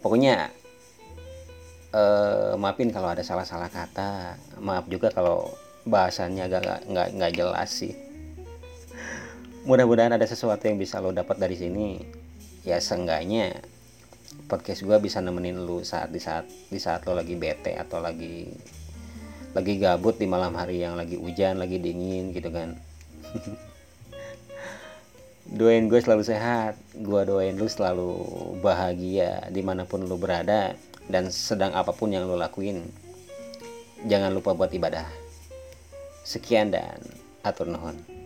Pokoknya 0.00 0.48
uh, 1.92 2.54
maafin 2.56 2.94
kalau 2.94 3.10
ada 3.10 3.26
salah-salah 3.26 3.68
kata. 3.68 4.38
Maaf 4.62 4.86
juga 4.86 5.10
kalau 5.10 5.50
bahasanya 5.84 6.46
agak 6.46 6.86
nggak 6.86 7.08
nggak 7.18 7.32
jelas 7.34 7.70
sih. 7.74 7.92
Mudah-mudahan 9.66 10.16
ada 10.16 10.24
sesuatu 10.24 10.64
yang 10.70 10.80
bisa 10.80 11.02
lo 11.02 11.12
dapat 11.12 11.36
dari 11.36 11.58
sini. 11.58 12.00
Ya 12.64 12.80
seenggaknya 12.80 13.60
podcast 14.46 14.82
gue 14.82 14.98
bisa 14.98 15.18
nemenin 15.22 15.58
lu 15.62 15.82
saat 15.82 16.10
di 16.10 16.18
saat 16.22 16.46
di 16.46 16.78
saat 16.78 17.06
lo 17.06 17.14
lagi 17.14 17.34
bete 17.38 17.74
atau 17.78 18.02
lagi 18.02 18.50
lagi 19.54 19.78
gabut 19.78 20.18
di 20.18 20.26
malam 20.30 20.54
hari 20.54 20.82
yang 20.82 20.94
lagi 20.94 21.18
hujan 21.18 21.58
lagi 21.58 21.82
dingin 21.82 22.30
gitu 22.30 22.50
kan 22.54 22.78
doain 25.50 25.90
gue 25.90 25.98
selalu 25.98 26.22
sehat. 26.22 26.78
Gue 26.94 27.26
doain 27.26 27.54
lu 27.58 27.66
selalu 27.66 28.14
bahagia 28.62 29.50
di 29.50 29.62
mana 29.62 29.82
pun 29.84 30.06
lu 30.06 30.14
berada 30.14 30.74
dan 31.10 31.34
sedang 31.34 31.74
apa 31.74 31.90
pun 31.90 32.10
yang 32.14 32.26
lu 32.26 32.38
lakuin. 32.38 32.86
Jangan 34.06 34.30
lupa 34.30 34.54
buat 34.54 34.70
ibadah. 34.70 35.04
Sekian 36.22 36.70
dan 36.70 37.02
atur 37.42 37.66
nuhun 37.66 38.19